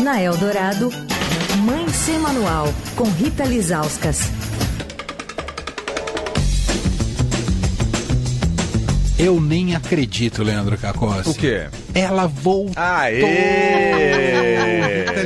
Na 0.00 0.20
Eldorado, 0.20 0.90
Mãe 1.64 1.88
Sem 1.88 2.18
Manual, 2.18 2.66
com 2.96 3.04
Rita 3.04 3.44
Lizauskas. 3.44 4.18
Eu 9.18 9.40
nem 9.40 9.76
acredito, 9.76 10.42
Leandro 10.42 10.76
Cacossi. 10.76 11.30
O 11.30 11.34
quê? 11.34 11.68
Ela 11.94 12.26
voltou. 12.26 12.74
Aê! 12.76 13.20
Rita 15.04 15.22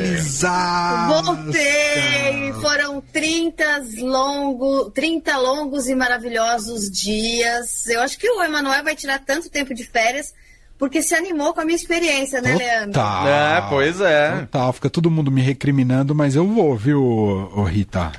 Voltei! 1.23 2.53
Foram 2.61 3.01
30 3.01 3.85
longos, 4.01 4.93
30 4.93 5.37
longos 5.39 5.89
e 5.89 5.95
maravilhosos 5.95 6.91
dias. 6.91 7.87
Eu 7.87 8.03
acho 8.03 8.19
que 8.19 8.29
o 8.29 8.43
Emanuel 8.43 8.85
vai 8.85 8.95
tirar 8.95 9.19
tanto 9.21 9.49
tempo 9.49 9.73
de 9.73 9.85
férias 9.85 10.35
porque 10.79 11.03
se 11.03 11.15
animou 11.15 11.53
com 11.53 11.61
a 11.61 11.65
minha 11.65 11.77
experiência, 11.77 12.41
né, 12.41 12.55
Leandro? 12.55 12.93
Total. 12.93 13.27
É, 13.29 13.67
pois 13.69 14.01
é. 14.01 14.41
Total. 14.43 14.73
Fica 14.73 14.89
todo 14.91 15.11
mundo 15.11 15.31
me 15.31 15.43
recriminando, 15.43 16.15
mas 16.15 16.37
eu 16.37 16.47
vou, 16.47 16.77
viu, 16.77 17.03
ô 17.03 17.65
Rita? 17.65 18.13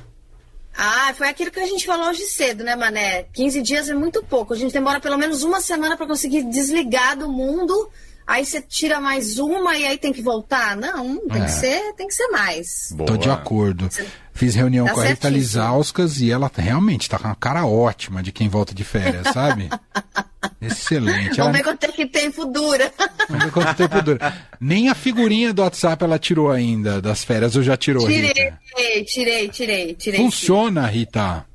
Ah, 0.77 1.13
foi 1.17 1.27
aquilo 1.27 1.51
que 1.51 1.59
a 1.59 1.65
gente 1.67 1.85
falou 1.85 2.07
hoje 2.09 2.21
cedo, 2.25 2.63
né, 2.63 2.75
Mané? 2.75 3.23
15 3.33 3.61
dias 3.61 3.89
é 3.89 3.93
muito 3.93 4.23
pouco. 4.23 4.53
A 4.53 4.57
gente 4.57 4.71
demora 4.71 4.99
pelo 4.99 5.17
menos 5.17 5.43
uma 5.43 5.59
semana 5.59 5.97
para 5.97 6.07
conseguir 6.07 6.43
desligar 6.43 7.17
do 7.17 7.29
mundo. 7.29 7.89
Aí 8.25 8.45
você 8.45 8.61
tira 8.61 9.01
mais 9.01 9.39
uma 9.39 9.75
e 9.75 9.85
aí 9.87 9.97
tem 9.97 10.13
que 10.13 10.21
voltar? 10.21 10.77
Não, 10.77 11.17
tem, 11.27 11.41
É. 11.41 11.45
que, 11.45 11.51
ser, 11.51 11.93
tem 11.95 12.07
que 12.07 12.13
ser 12.13 12.27
mais. 12.27 12.93
Tô 13.05 13.17
de 13.17 13.29
acordo. 13.29 13.89
Fiz 14.33 14.53
reunião 14.55 14.85
Tá 14.85 14.93
com 14.93 15.01
a 15.01 15.05
Rita. 15.05 15.27
Lizauskas 15.27 16.21
e 16.21 16.31
ela 16.31 16.49
realmente 16.55 17.09
tá 17.09 17.17
com 17.17 17.27
uma 17.27 17.35
cara 17.35 17.65
ótima 17.65 18.21
de 18.23 18.31
quem 18.31 18.47
volta 18.47 18.73
de 18.73 18.83
férias, 18.83 19.27
sabe? 19.33 19.69
Excelente. 20.61 21.37
Vamos 21.37 21.57
ver 21.57 21.63
quanto 21.63 21.83
é 21.83 21.87
que 21.91 22.05
tempo 22.05 22.45
dura. 22.45 22.91
Vamos 23.27 23.43
ver 23.45 23.51
quanto 23.51 23.75
tempo 23.75 24.01
dura. 24.01 24.47
Nem 24.59 24.89
a 24.89 24.95
figurinha 24.95 25.53
do 25.53 25.61
WhatsApp 25.61 26.03
ela 26.03 26.17
tirou 26.17 26.49
ainda 26.49 27.01
das 27.01 27.23
férias, 27.23 27.55
ou 27.55 27.63
já 27.63 27.75
tirou, 27.75 28.07
tirei, 28.07 28.27
Rita? 28.27 28.59
tirei, 29.05 29.49
tirei, 29.49 29.93
tirei. 29.95 30.19
Funciona, 30.19 30.85
Rita? 30.87 31.45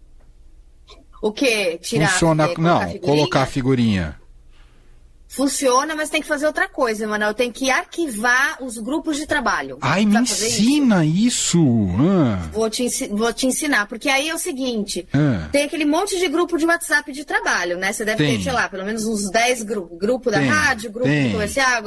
O 1.23 1.33
quê? 1.33 1.79
Tirar? 1.83 2.09
Funciona. 2.09 2.51
Não, 2.59 2.99
colocar 2.99 3.43
a 3.43 3.47
figurinha. 3.47 4.19
Funciona, 5.35 5.97
mas 5.97 6.11
tem 6.11 6.21
que 6.23 6.29
fazer 6.29 6.47
outra 6.47 6.69
coisa, 6.69 7.07
Manuel. 7.09 7.35
Tem 7.35 7.51
que 7.51 7.71
arquivar 7.71 8.63
os 8.63 8.79
grupos 8.79 9.17
de 9.17 9.27
trabalho. 9.27 9.79
Ai, 9.81 10.05
me 10.07 10.15
fazer 10.27 10.47
isso? 10.49 10.61
ensina 10.63 11.05
isso. 11.05 11.59
Ah, 11.99 12.49
Vou 12.53 12.71
te, 12.71 12.87
vou 13.09 13.33
te 13.33 13.47
ensinar, 13.47 13.87
porque 13.87 14.09
aí 14.09 14.29
é 14.29 14.35
o 14.35 14.39
seguinte: 14.39 15.09
Ah. 15.13 15.49
tem 15.51 15.65
aquele 15.65 15.85
monte 15.85 16.19
de 16.19 16.29
grupo 16.29 16.57
de 16.57 16.65
WhatsApp 16.65 17.11
de 17.13 17.25
trabalho, 17.25 17.77
né? 17.77 17.93
Você 17.93 18.05
deve 18.05 18.19
Tem. 18.25 18.37
ter, 18.39 18.45
sei 18.45 18.53
lá, 18.53 18.69
pelo 18.69 18.85
menos 18.85 19.05
uns 19.07 19.29
10 19.31 19.63
grupos. 19.65 19.99
Grupo 19.99 20.31
da 20.31 20.39
Tem, 20.39 20.49
rádio, 20.49 20.91
grupo 20.93 21.09
tem. 21.09 21.33
comercial. 21.33 21.83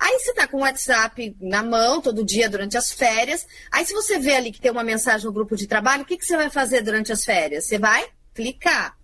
Aí 0.00 0.18
você 0.18 0.32
tá 0.34 0.46
com 0.46 0.58
o 0.58 0.60
WhatsApp 0.60 1.36
na 1.40 1.62
mão 1.62 2.00
todo 2.00 2.24
dia 2.24 2.48
durante 2.48 2.76
as 2.76 2.90
férias. 2.92 3.46
Aí 3.70 3.84
se 3.84 3.92
você 3.92 4.18
vê 4.18 4.34
ali 4.36 4.52
que 4.52 4.60
tem 4.60 4.70
uma 4.70 4.84
mensagem 4.84 5.26
no 5.26 5.32
grupo 5.32 5.56
de 5.56 5.66
trabalho, 5.66 6.02
o 6.02 6.06
que, 6.06 6.16
que 6.16 6.24
você 6.24 6.36
vai 6.36 6.50
fazer 6.50 6.82
durante 6.82 7.12
as 7.12 7.24
férias? 7.24 7.66
Você 7.66 7.78
vai 7.78 8.04
clicar. 8.34 8.96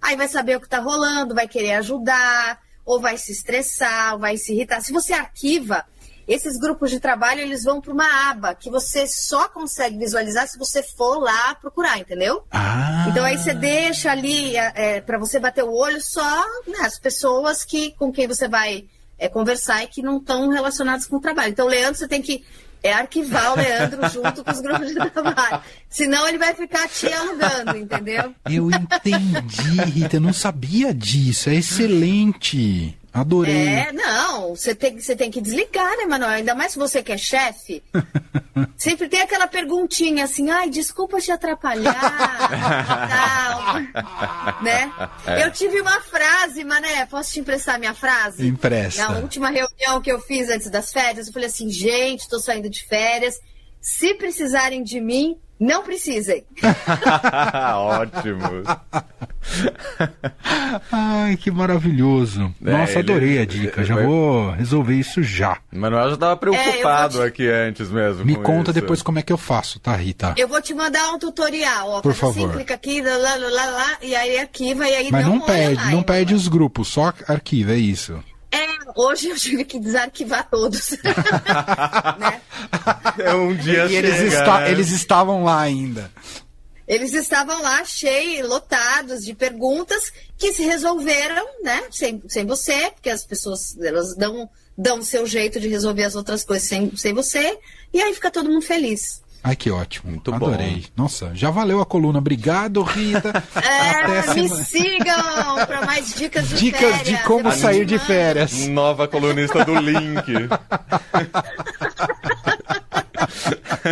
Aí 0.00 0.16
vai 0.16 0.28
saber 0.28 0.56
o 0.56 0.60
que 0.60 0.68
tá 0.68 0.78
rolando, 0.78 1.34
vai 1.34 1.46
querer 1.48 1.72
ajudar, 1.74 2.58
ou 2.88 2.98
vai 2.98 3.18
se 3.18 3.32
estressar, 3.32 4.14
ou 4.14 4.18
vai 4.18 4.38
se 4.38 4.54
irritar. 4.54 4.80
Se 4.80 4.94
você 4.94 5.12
arquiva, 5.12 5.84
esses 6.26 6.58
grupos 6.58 6.90
de 6.90 6.98
trabalho, 6.98 7.40
eles 7.42 7.62
vão 7.62 7.82
para 7.82 7.92
uma 7.92 8.30
aba 8.30 8.54
que 8.54 8.70
você 8.70 9.06
só 9.06 9.46
consegue 9.46 9.98
visualizar 9.98 10.48
se 10.48 10.58
você 10.58 10.82
for 10.82 11.18
lá 11.18 11.54
procurar, 11.56 11.98
entendeu? 11.98 12.44
Ah. 12.50 13.06
Então 13.10 13.26
aí 13.26 13.36
você 13.36 13.52
deixa 13.52 14.10
ali 14.10 14.54
para 15.04 15.18
você 15.18 15.38
bater 15.38 15.64
o 15.64 15.72
olho 15.72 16.00
só 16.00 16.42
nas 16.66 16.98
pessoas 16.98 17.62
que 17.62 17.92
com 17.92 18.10
quem 18.10 18.26
você 18.26 18.48
vai 18.48 18.86
é, 19.18 19.28
conversar 19.28 19.84
e 19.84 19.88
que 19.88 20.00
não 20.00 20.16
estão 20.16 20.48
relacionadas 20.48 21.06
com 21.06 21.16
o 21.16 21.20
trabalho. 21.20 21.50
Então, 21.50 21.66
Leandro, 21.66 21.98
você 21.98 22.08
tem 22.08 22.22
que 22.22 22.42
é, 22.82 22.92
arquivar 22.92 23.52
o 23.52 23.56
Leandro 23.56 24.08
junto 24.08 24.44
com 24.44 24.50
os 24.50 24.60
grupos 24.60 24.88
de 24.88 25.10
trabalho. 25.10 25.62
Senão 25.88 26.28
ele 26.28 26.38
vai 26.38 26.54
ficar 26.54 26.88
te 26.88 27.12
alugando, 27.12 27.76
entendeu? 27.76 28.34
Eu 28.48 28.70
entendi, 28.70 29.80
Rita. 29.86 30.16
Eu 30.16 30.20
não 30.20 30.32
sabia 30.32 30.92
disso. 30.94 31.50
É 31.50 31.54
excelente. 31.56 32.96
Adorei. 33.12 33.68
É, 33.68 33.92
não, 33.92 34.54
você 34.54 34.74
tem, 34.74 35.00
você 35.00 35.16
tem 35.16 35.30
que 35.30 35.40
desligar, 35.40 35.96
né, 35.96 36.06
Manuel? 36.06 36.30
Ainda 36.30 36.54
mais 36.54 36.72
se 36.72 36.78
você 36.78 37.02
que 37.02 37.12
é 37.12 37.18
chefe. 37.18 37.82
Sempre 38.76 39.08
tem 39.08 39.20
aquela 39.20 39.46
perguntinha 39.46 40.24
assim, 40.24 40.50
ai, 40.50 40.70
desculpa 40.70 41.20
te 41.20 41.30
atrapalhar, 41.30 41.94
tal, 43.08 43.74
né? 44.62 44.92
É. 45.26 45.44
Eu 45.44 45.52
tive 45.52 45.80
uma 45.80 46.00
frase, 46.00 46.64
Mané, 46.64 47.06
posso 47.06 47.32
te 47.32 47.40
emprestar 47.40 47.78
minha 47.78 47.94
frase? 47.94 48.46
Empresta. 48.46 49.08
Na 49.08 49.18
última 49.18 49.50
reunião 49.50 50.00
que 50.00 50.10
eu 50.10 50.20
fiz 50.20 50.48
antes 50.48 50.70
das 50.70 50.92
férias, 50.92 51.26
eu 51.26 51.32
falei 51.32 51.48
assim, 51.48 51.70
gente, 51.70 52.28
tô 52.28 52.38
saindo 52.38 52.68
de 52.68 52.84
férias, 52.84 53.36
se 53.80 54.14
precisarem 54.14 54.82
de 54.82 55.00
mim, 55.00 55.38
não 55.58 55.82
precisem. 55.82 56.44
Ótimo. 57.74 58.62
Ai, 60.92 61.36
que 61.36 61.50
maravilhoso. 61.50 62.52
É, 62.64 62.70
Nossa, 62.70 62.92
ele- 62.92 62.98
adorei 63.00 63.38
a 63.40 63.44
dica. 63.46 63.84
Já 63.84 63.94
vai- 63.94 64.04
vou 64.04 64.50
resolver 64.52 64.94
isso 64.94 65.22
já. 65.22 65.58
Manuel 65.72 66.10
já 66.10 66.16
tava 66.16 66.36
preocupado 66.36 66.70
É, 66.70 67.06
eu 67.06 67.10
vou 67.10 67.22
te- 67.22 67.28
aqui 67.28 67.48
antes 67.48 67.88
mesmo. 67.90 68.24
Me 68.24 68.36
com 68.36 68.42
conta 68.42 68.70
isso. 68.70 68.80
depois 68.80 69.02
como 69.02 69.18
é 69.18 69.22
que 69.22 69.32
eu 69.32 69.38
faço, 69.38 69.78
tá, 69.80 69.94
Rita? 69.96 70.34
Eu 70.36 70.48
vou 70.48 70.60
te 70.60 70.74
mandar 70.74 71.12
um 71.12 71.18
tutorial, 71.18 71.88
ó. 71.90 72.00
Por 72.00 72.10
assim, 72.12 72.20
favor. 72.20 72.52
clica 72.52 72.74
aqui, 72.74 73.00
lá, 73.02 73.16
lá, 73.16 73.36
lá, 73.36 73.66
lá, 73.66 73.98
e 74.02 74.14
aí 74.14 74.38
arquiva, 74.38 74.86
e 74.88 74.94
aí 74.94 75.08
Mas 75.10 75.24
não, 75.26 75.36
não 75.36 75.46
mais, 75.46 75.76
não 75.90 76.02
perde 76.02 76.32
Manuel. 76.32 76.36
os 76.36 76.48
grupos, 76.48 76.88
só 76.88 77.12
arquiva, 77.26 77.72
é 77.72 77.76
isso. 77.76 78.18
Hoje 78.96 79.28
eu 79.28 79.36
tive 79.36 79.64
que 79.64 79.78
desarquivar 79.78 80.48
todos. 80.50 80.90
né? 82.18 82.40
É 83.18 83.34
um 83.34 83.54
dia 83.56 83.86
e 83.86 83.96
eles, 83.96 84.32
esta- 84.32 84.60
né? 84.60 84.70
eles 84.70 84.90
estavam 84.90 85.44
lá 85.44 85.60
ainda. 85.60 86.10
Eles 86.86 87.12
estavam 87.12 87.60
lá 87.60 87.84
cheios, 87.84 88.48
lotados 88.48 89.22
de 89.24 89.34
perguntas 89.34 90.10
que 90.38 90.52
se 90.54 90.62
resolveram, 90.62 91.46
né? 91.62 91.84
Sem, 91.90 92.22
sem 92.26 92.46
você, 92.46 92.90
porque 92.92 93.10
as 93.10 93.24
pessoas 93.26 93.76
elas 93.78 94.16
dão 94.16 94.48
dão 94.80 95.00
o 95.00 95.04
seu 95.04 95.26
jeito 95.26 95.58
de 95.58 95.66
resolver 95.66 96.04
as 96.04 96.14
outras 96.14 96.44
coisas 96.44 96.68
sem, 96.68 96.94
sem 96.96 97.12
você, 97.12 97.58
e 97.92 98.00
aí 98.00 98.14
fica 98.14 98.30
todo 98.30 98.48
mundo 98.48 98.64
feliz. 98.64 99.20
Ai, 99.42 99.54
que 99.56 99.70
ótimo. 99.70 100.10
Muito 100.10 100.30
bom. 100.32 100.36
Adorei. 100.48 100.84
Nossa, 100.96 101.30
já 101.34 101.50
valeu 101.50 101.80
a 101.80 101.86
coluna. 101.86 102.18
Obrigado, 102.18 102.82
Rita. 102.82 103.42
É, 103.56 103.90
Até 104.20 104.34
me 104.34 104.48
semana- 104.48 104.64
sigam 104.64 105.66
para 105.66 105.86
mais 105.86 106.14
dicas 106.14 106.48
de 106.48 106.56
Dicas 106.56 106.80
férias. 106.96 107.04
de 107.06 107.16
como 107.24 107.52
sair 107.52 107.84
de 107.86 107.98
férias. 107.98 108.66
Nova 108.68 109.06
colunista 109.08 109.64
do 109.64 109.74
Link. 109.78 110.24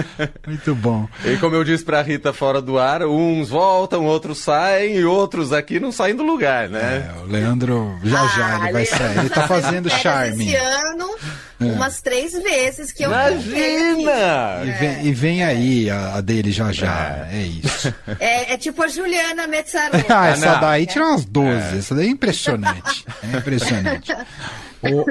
Muito 0.46 0.74
bom. 0.74 1.08
E 1.24 1.36
como 1.36 1.54
eu 1.54 1.64
disse 1.64 1.84
pra 1.84 2.02
Rita 2.02 2.32
fora 2.32 2.60
do 2.60 2.78
ar, 2.78 3.02
uns 3.02 3.48
voltam, 3.48 4.04
outros 4.04 4.38
saem 4.38 4.96
e 4.96 5.04
outros 5.04 5.52
aqui 5.52 5.78
não 5.80 5.92
saem 5.92 6.14
do 6.14 6.22
lugar, 6.22 6.68
né? 6.68 7.10
É, 7.14 7.20
o 7.20 7.26
Leandro, 7.26 7.98
já 8.04 8.26
já, 8.28 8.46
Ah, 8.46 8.54
ele 8.64 8.72
vai 8.72 8.82
Leandro, 8.84 8.98
sair. 8.98 9.18
Ele 9.18 9.28
tá 9.30 9.48
fazendo 9.48 9.90
charme. 9.90 10.46
Esse 10.46 10.56
ano, 10.56 11.16
umas 11.60 12.00
três 12.00 12.32
vezes 12.32 12.92
que 12.92 13.02
eu. 13.04 13.10
Imagina! 13.10 14.62
E 14.64 14.70
vem, 14.72 15.06
e 15.06 15.12
vem 15.12 15.44
aí 15.44 15.90
a, 15.90 16.14
a 16.16 16.20
dele 16.20 16.50
já 16.52 16.72
já. 16.72 17.26
É, 17.30 17.42
isso. 17.42 17.92
É, 18.20 18.54
é 18.54 18.56
tipo 18.56 18.82
a 18.82 18.88
Juliana 18.88 19.46
Metzarot. 19.46 20.04
Ah, 20.08 20.28
essa 20.28 20.52
não. 20.54 20.60
daí 20.60 20.86
tira 20.86 21.04
umas 21.04 21.24
12. 21.24 21.78
Essa 21.78 21.94
daí 21.94 22.06
é 22.06 22.10
impressionante. 22.10 23.04
É 23.32 23.36
impressionante. 23.36 24.12
Ô, 24.82 25.04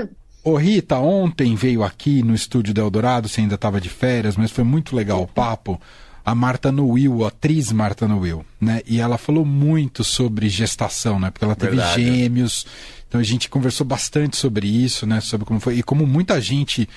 ô, 0.45 0.55
Rita, 0.55 0.97
ontem 0.99 1.55
veio 1.55 1.83
aqui 1.83 2.23
no 2.23 2.33
estúdio 2.33 2.73
do 2.73 2.79
Eldorado, 2.79 3.27
você 3.27 3.41
ainda 3.41 3.55
estava 3.55 3.81
de 3.81 3.89
férias, 3.89 4.37
mas 4.37 4.51
foi 4.51 4.63
muito 4.63 4.95
legal 4.95 5.21
o 5.21 5.27
papo. 5.27 5.81
A 6.23 6.33
Marta 6.33 6.71
Noil, 6.71 7.23
a 7.23 7.27
atriz 7.27 7.71
Marta 7.71 8.07
Noil, 8.07 8.43
né? 8.59 8.81
E 8.87 8.99
ela 8.99 9.17
falou 9.17 9.45
muito 9.45 10.03
sobre 10.03 10.49
gestação, 10.49 11.19
né? 11.19 11.29
Porque 11.29 11.45
ela 11.45 11.55
teve 11.55 11.75
Verdade. 11.75 12.03
gêmeos. 12.03 12.65
Então 13.07 13.21
a 13.21 13.23
gente 13.23 13.47
conversou 13.47 13.85
bastante 13.85 14.35
sobre 14.35 14.67
isso, 14.67 15.05
né? 15.05 15.21
Sobre 15.21 15.45
como 15.45 15.59
foi. 15.59 15.77
E 15.77 15.83
como 15.83 16.05
muita 16.07 16.41
gente 16.41 16.89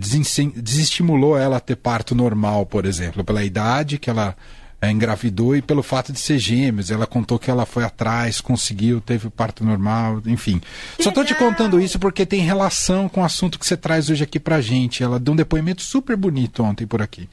desencen- 0.00 0.52
desestimulou 0.56 1.38
ela 1.38 1.58
a 1.58 1.60
ter 1.60 1.76
parto 1.76 2.16
normal, 2.16 2.66
por 2.66 2.84
exemplo, 2.84 3.22
pela 3.22 3.44
idade 3.44 3.96
que 3.96 4.10
ela 4.10 4.36
eh, 4.84 4.90
engravidou 4.90 5.56
e 5.56 5.62
pelo 5.62 5.82
fato 5.82 6.12
de 6.12 6.20
ser 6.20 6.38
gêmeos. 6.38 6.90
Ela 6.90 7.06
contou 7.06 7.38
que 7.38 7.50
ela 7.50 7.66
foi 7.66 7.84
atrás, 7.84 8.40
conseguiu, 8.40 9.00
teve 9.00 9.26
o 9.26 9.30
parto 9.30 9.64
normal, 9.64 10.22
enfim. 10.26 10.60
Só 11.00 11.10
tô 11.10 11.24
te 11.24 11.34
contando 11.34 11.80
isso 11.80 11.98
porque 11.98 12.26
tem 12.26 12.40
relação 12.40 13.08
com 13.08 13.20
o 13.20 13.24
assunto 13.24 13.58
que 13.58 13.66
você 13.66 13.76
traz 13.76 14.10
hoje 14.10 14.24
aqui 14.24 14.38
pra 14.38 14.60
gente. 14.60 15.02
Ela 15.02 15.18
deu 15.18 15.32
um 15.32 15.36
depoimento 15.36 15.82
super 15.82 16.16
bonito 16.16 16.62
ontem 16.62 16.86
por 16.86 17.02
aqui. 17.02 17.28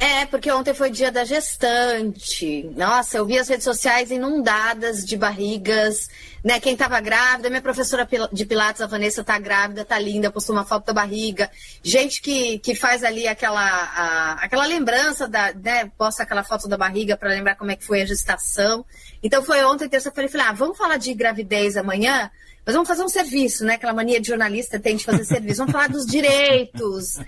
É, 0.00 0.24
porque 0.26 0.48
ontem 0.52 0.72
foi 0.72 0.90
dia 0.90 1.10
da 1.10 1.24
gestante. 1.24 2.70
Nossa, 2.76 3.16
eu 3.18 3.26
vi 3.26 3.36
as 3.36 3.48
redes 3.48 3.64
sociais 3.64 4.12
inundadas 4.12 5.04
de 5.04 5.16
barrigas, 5.16 6.08
né? 6.44 6.60
Quem 6.60 6.76
tava 6.76 7.00
grávida, 7.00 7.48
minha 7.50 7.60
professora 7.60 8.08
de 8.32 8.46
Pilates, 8.46 8.80
a 8.80 8.86
Vanessa, 8.86 9.24
tá 9.24 9.36
grávida, 9.40 9.84
tá 9.84 9.98
linda, 9.98 10.30
postou 10.30 10.54
uma 10.54 10.64
foto 10.64 10.86
da 10.86 10.92
barriga. 10.92 11.50
Gente 11.82 12.22
que, 12.22 12.60
que 12.60 12.76
faz 12.76 13.02
ali 13.02 13.26
aquela, 13.26 13.60
a- 13.60 14.32
aquela 14.40 14.66
lembrança 14.66 15.26
da, 15.26 15.52
né? 15.52 15.90
Posta 15.98 16.22
aquela 16.22 16.44
foto 16.44 16.68
da 16.68 16.76
barriga 16.76 17.16
para 17.16 17.30
lembrar 17.30 17.56
como 17.56 17.72
é 17.72 17.76
que 17.76 17.84
foi 17.84 18.00
a 18.02 18.06
gestação. 18.06 18.84
Então 19.20 19.42
foi 19.42 19.64
ontem, 19.64 19.88
terça-feira, 19.88 20.30
falei, 20.30 20.46
ah, 20.46 20.52
vamos 20.52 20.78
falar 20.78 20.96
de 20.96 21.12
gravidez 21.12 21.76
amanhã? 21.76 22.30
Mas 22.64 22.74
vamos 22.74 22.88
fazer 22.88 23.02
um 23.02 23.08
serviço, 23.08 23.64
né? 23.64 23.74
Aquela 23.74 23.92
mania 23.94 24.20
de 24.20 24.28
jornalista 24.28 24.78
tem 24.78 24.94
de 24.94 25.04
fazer 25.04 25.24
serviço. 25.24 25.56
Vamos 25.58 25.72
falar 25.72 25.88
dos 25.88 26.06
direitos 26.06 27.18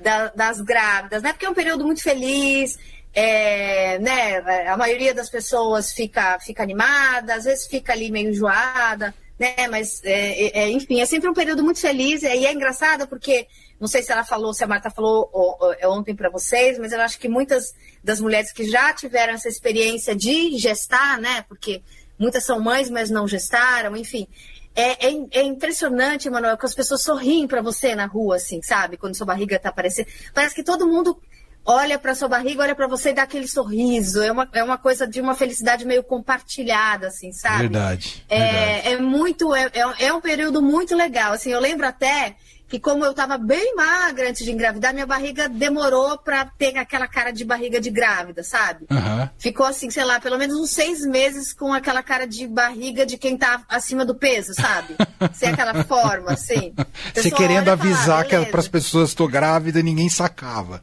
da, 0.00 0.28
das 0.28 0.60
grávidas, 0.60 1.22
né? 1.22 1.32
Porque 1.32 1.46
é 1.46 1.50
um 1.50 1.54
período 1.54 1.84
muito 1.84 2.02
feliz, 2.02 2.78
é, 3.14 3.98
né? 3.98 4.38
A 4.68 4.76
maioria 4.76 5.14
das 5.14 5.30
pessoas 5.30 5.92
fica, 5.92 6.38
fica 6.40 6.62
animada, 6.62 7.34
às 7.34 7.44
vezes 7.44 7.66
fica 7.66 7.92
ali 7.92 8.10
meio 8.10 8.30
enjoada, 8.30 9.14
né? 9.38 9.68
Mas, 9.68 10.02
é, 10.04 10.60
é, 10.60 10.70
enfim, 10.70 11.00
é 11.00 11.06
sempre 11.06 11.28
um 11.28 11.34
período 11.34 11.62
muito 11.62 11.80
feliz 11.80 12.22
e 12.22 12.26
é 12.26 12.52
engraçado 12.52 13.06
porque 13.06 13.46
não 13.80 13.86
sei 13.86 14.02
se 14.02 14.10
ela 14.10 14.24
falou, 14.24 14.52
se 14.52 14.64
a 14.64 14.66
Marta 14.66 14.90
falou 14.90 15.30
é 15.78 15.86
ontem 15.86 16.14
para 16.14 16.28
vocês, 16.28 16.78
mas 16.78 16.92
eu 16.92 17.00
acho 17.00 17.18
que 17.18 17.28
muitas 17.28 17.74
das 18.02 18.20
mulheres 18.20 18.50
que 18.52 18.68
já 18.68 18.92
tiveram 18.92 19.34
essa 19.34 19.48
experiência 19.48 20.16
de 20.16 20.58
gestar, 20.58 21.20
né? 21.20 21.44
Porque 21.48 21.80
muitas 22.18 22.44
são 22.44 22.60
mães, 22.60 22.90
mas 22.90 23.08
não 23.08 23.28
gestaram, 23.28 23.96
enfim. 23.96 24.26
É, 24.74 25.08
é, 25.08 25.26
é 25.32 25.42
impressionante, 25.42 26.30
Manuel, 26.30 26.56
que 26.56 26.66
as 26.66 26.74
pessoas 26.74 27.02
sorriem 27.02 27.46
para 27.46 27.60
você 27.60 27.94
na 27.94 28.06
rua, 28.06 28.36
assim, 28.36 28.62
sabe? 28.62 28.96
Quando 28.96 29.16
sua 29.16 29.26
barriga 29.26 29.56
está 29.56 29.70
aparecendo. 29.70 30.06
Parece 30.32 30.54
que 30.54 30.62
todo 30.62 30.86
mundo 30.86 31.20
olha 31.68 31.98
para 31.98 32.14
sua 32.14 32.28
barriga, 32.28 32.62
olha 32.62 32.74
para 32.74 32.86
você 32.86 33.10
e 33.10 33.12
dá 33.12 33.22
aquele 33.24 33.46
sorriso. 33.46 34.22
É 34.22 34.32
uma, 34.32 34.48
é 34.52 34.64
uma 34.64 34.78
coisa 34.78 35.06
de 35.06 35.20
uma 35.20 35.34
felicidade 35.34 35.84
meio 35.84 36.02
compartilhada, 36.02 37.08
assim, 37.08 37.30
sabe? 37.32 37.68
Verdade. 37.68 38.24
É, 38.28 38.38
verdade. 38.38 38.88
é 38.88 39.00
muito, 39.00 39.54
é, 39.54 39.70
é, 39.74 40.06
é 40.06 40.12
um 40.12 40.20
período 40.20 40.62
muito 40.62 40.96
legal. 40.96 41.32
Assim, 41.32 41.50
eu 41.50 41.60
lembro 41.60 41.86
até 41.86 42.36
que 42.68 42.78
como 42.78 43.04
eu 43.04 43.12
estava 43.12 43.38
bem 43.38 43.74
magra 43.74 44.28
antes 44.28 44.44
de 44.44 44.52
engravidar, 44.52 44.92
minha 44.92 45.06
barriga 45.06 45.48
demorou 45.48 46.18
para 46.18 46.44
ter 46.44 46.76
aquela 46.76 47.08
cara 47.08 47.30
de 47.30 47.44
barriga 47.44 47.80
de 47.80 47.90
grávida, 47.90 48.42
sabe? 48.42 48.86
Uhum. 48.90 49.28
Ficou 49.38 49.64
assim, 49.64 49.90
sei 49.90 50.04
lá, 50.04 50.20
pelo 50.20 50.36
menos 50.36 50.54
uns 50.56 50.70
seis 50.70 51.04
meses 51.04 51.54
com 51.54 51.72
aquela 51.72 52.02
cara 52.02 52.26
de 52.26 52.46
barriga 52.46 53.06
de 53.06 53.16
quem 53.16 53.38
tá 53.38 53.62
acima 53.68 54.04
do 54.04 54.14
peso, 54.14 54.52
sabe? 54.54 54.96
Sem 55.32 55.48
aquela 55.48 55.82
forma, 55.84 56.32
assim. 56.32 56.74
Você 57.14 57.30
querendo 57.30 57.70
avisar 57.70 58.24
que 58.26 58.36
para 58.46 58.60
as 58.60 58.68
pessoas 58.68 59.08
estou 59.10 59.26
grávida 59.26 59.80
e 59.80 59.82
ninguém 59.82 60.10
sacava. 60.10 60.82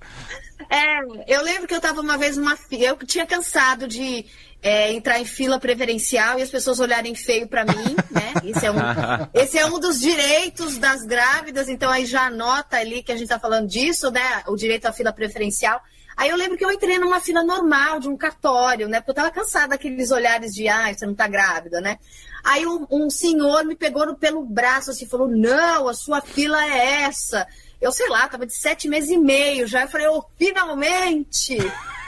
É, 0.69 0.99
eu 1.27 1.43
lembro 1.43 1.67
que 1.67 1.73
eu 1.73 1.77
estava 1.77 2.01
uma 2.01 2.17
vez 2.17 2.38
numa 2.38 2.57
eu 2.71 2.97
tinha 2.97 3.25
cansado 3.25 3.88
de 3.88 4.25
é, 4.65 4.91
entrar 4.91 5.19
em 5.19 5.25
fila 5.25 5.59
preferencial 5.59 6.39
e 6.39 6.41
as 6.41 6.50
pessoas 6.50 6.79
olharem 6.79 7.13
feio 7.13 7.47
para 7.47 7.63
mim, 7.63 7.95
né? 8.09 8.33
Esse 8.44 8.65
é, 8.65 8.71
um, 8.71 8.77
esse 9.31 9.59
é 9.59 9.65
um 9.67 9.79
dos 9.79 10.00
direitos 10.00 10.79
das 10.79 11.03
grávidas, 11.03 11.69
então 11.69 11.91
aí 11.91 12.03
já 12.03 12.25
anota 12.25 12.77
ali 12.77 13.03
que 13.03 13.12
a 13.12 13.15
gente 13.15 13.25
está 13.25 13.38
falando 13.38 13.67
disso, 13.67 14.09
né? 14.09 14.41
O 14.47 14.56
direito 14.56 14.88
à 14.88 14.91
fila 14.91 15.13
preferencial. 15.13 15.79
Aí 16.17 16.29
eu 16.29 16.35
lembro 16.35 16.57
que 16.57 16.65
eu 16.65 16.71
entrei 16.71 16.97
numa 16.97 17.21
fila 17.21 17.44
normal 17.44 18.00
de 18.00 18.09
um 18.09 18.17
cartório, 18.17 18.88
né? 18.88 19.01
Porque 19.01 19.12
eu 19.12 19.15
tava 19.15 19.29
cansada 19.29 19.67
daqueles 19.67 20.09
olhares 20.09 20.51
de, 20.51 20.67
ah, 20.67 20.91
você 20.91 21.06
não 21.06 21.13
tá 21.13 21.27
grávida, 21.27 21.79
né? 21.79 22.00
Aí 22.44 22.65
um, 22.65 22.88
um 22.89 23.07
senhor 23.07 23.63
me 23.65 23.75
pegou 23.75 24.15
pelo 24.15 24.44
braço 24.44 24.89
assim, 24.89 25.06
falou: 25.06 25.27
não, 25.27 25.88
a 25.88 25.94
sua 25.94 26.21
fila 26.21 26.65
é 26.65 27.03
essa. 27.03 27.45
Eu 27.79 27.91
sei 27.91 28.09
lá, 28.09 28.27
tava 28.27 28.47
de 28.47 28.53
sete 28.57 28.88
meses 28.88 29.12
e 29.12 29.17
meio 29.17 29.67
já. 29.67 29.83
Eu 29.83 29.89
falei, 29.89 30.07
oh, 30.07 30.25
finalmente! 30.39 31.56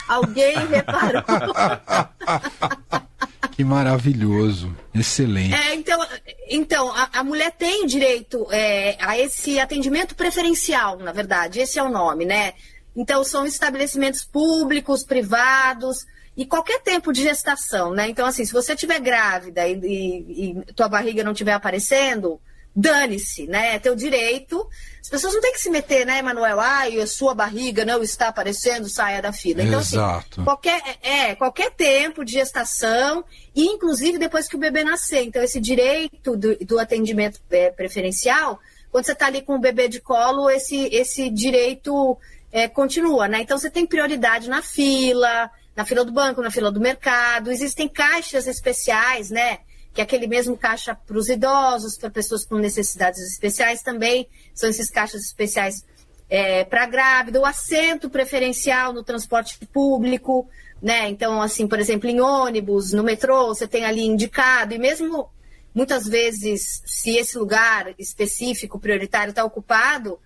Alguém 0.08 0.56
reparou. 0.66 1.22
que 3.52 3.62
maravilhoso, 3.62 4.74
excelente. 4.94 5.54
É, 5.54 5.74
então, 5.74 6.06
então 6.48 6.92
a, 6.92 7.20
a 7.20 7.24
mulher 7.24 7.52
tem 7.52 7.86
direito 7.86 8.46
é, 8.50 8.96
a 9.00 9.18
esse 9.18 9.60
atendimento 9.60 10.14
preferencial, 10.14 10.98
na 10.98 11.12
verdade, 11.12 11.60
esse 11.60 11.78
é 11.78 11.82
o 11.82 11.88
nome, 11.88 12.24
né? 12.24 12.54
Então, 12.96 13.22
são 13.22 13.46
estabelecimentos 13.46 14.24
públicos, 14.24 15.04
privados, 15.04 16.06
e 16.36 16.46
qualquer 16.46 16.80
tempo 16.82 17.12
de 17.12 17.22
gestação, 17.22 17.92
né? 17.92 18.08
Então, 18.08 18.24
assim, 18.24 18.44
se 18.44 18.52
você 18.52 18.74
estiver 18.74 19.00
grávida 19.00 19.66
e, 19.66 19.74
e, 19.74 20.50
e 20.50 20.72
tua 20.72 20.88
barriga 20.88 21.24
não 21.24 21.32
estiver 21.32 21.52
aparecendo, 21.52 22.40
dane-se, 22.78 23.46
né? 23.48 23.74
É 23.74 23.78
teu 23.80 23.96
direito. 23.96 24.68
As 25.02 25.08
pessoas 25.08 25.34
não 25.34 25.40
têm 25.40 25.52
que 25.52 25.60
se 25.60 25.68
meter, 25.68 26.06
né, 26.06 26.18
Emanuel? 26.18 26.60
Ai, 26.60 27.00
a 27.00 27.06
sua 27.06 27.34
barriga 27.34 27.84
não 27.84 28.02
está 28.02 28.28
aparecendo, 28.28 28.88
saia 28.88 29.20
da 29.20 29.32
fila. 29.32 29.62
Então, 29.62 29.80
assim, 29.80 29.96
Exato. 29.96 30.26
assim, 30.30 30.44
qualquer, 30.44 30.80
é, 31.02 31.34
qualquer 31.34 31.72
tempo 31.72 32.24
de 32.24 32.34
gestação, 32.34 33.24
e 33.54 33.64
inclusive 33.64 34.16
depois 34.16 34.46
que 34.46 34.54
o 34.54 34.60
bebê 34.60 34.84
nascer. 34.84 35.24
Então, 35.24 35.42
esse 35.42 35.60
direito 35.60 36.36
do, 36.36 36.56
do 36.58 36.78
atendimento 36.78 37.40
é, 37.50 37.70
preferencial, 37.70 38.60
quando 38.92 39.06
você 39.06 39.12
está 39.12 39.26
ali 39.26 39.42
com 39.42 39.56
o 39.56 39.60
bebê 39.60 39.88
de 39.88 40.00
colo, 40.00 40.48
esse, 40.48 40.86
esse 40.92 41.28
direito 41.30 42.16
é, 42.52 42.68
continua, 42.68 43.26
né? 43.26 43.40
Então, 43.40 43.58
você 43.58 43.70
tem 43.70 43.86
prioridade 43.86 44.48
na 44.48 44.62
fila, 44.62 45.50
na 45.74 45.84
fila 45.84 46.04
do 46.04 46.12
banco, 46.12 46.42
na 46.42 46.50
fila 46.50 46.70
do 46.70 46.80
mercado. 46.80 47.50
Existem 47.50 47.88
caixas 47.88 48.46
especiais, 48.46 49.30
né? 49.30 49.58
Que 49.98 50.02
é 50.02 50.04
aquele 50.04 50.28
mesmo 50.28 50.56
caixa 50.56 50.94
para 50.94 51.18
os 51.18 51.28
idosos, 51.28 51.98
para 51.98 52.08
pessoas 52.08 52.46
com 52.46 52.54
necessidades 52.54 53.20
especiais 53.32 53.82
também, 53.82 54.28
são 54.54 54.70
esses 54.70 54.88
caixas 54.88 55.22
especiais 55.22 55.84
é, 56.30 56.62
para 56.62 56.86
grávida, 56.86 57.40
o 57.40 57.44
assento 57.44 58.08
preferencial 58.08 58.92
no 58.92 59.02
transporte 59.02 59.58
público, 59.66 60.48
né? 60.80 61.08
Então, 61.08 61.42
assim, 61.42 61.66
por 61.66 61.80
exemplo, 61.80 62.08
em 62.08 62.20
ônibus, 62.20 62.92
no 62.92 63.02
metrô, 63.02 63.48
você 63.48 63.66
tem 63.66 63.84
ali 63.84 64.06
indicado, 64.06 64.72
e 64.72 64.78
mesmo 64.78 65.28
muitas 65.74 66.06
vezes, 66.06 66.80
se 66.86 67.16
esse 67.16 67.36
lugar 67.36 67.92
específico, 67.98 68.78
prioritário, 68.78 69.30
está 69.30 69.44
ocupado, 69.44 70.20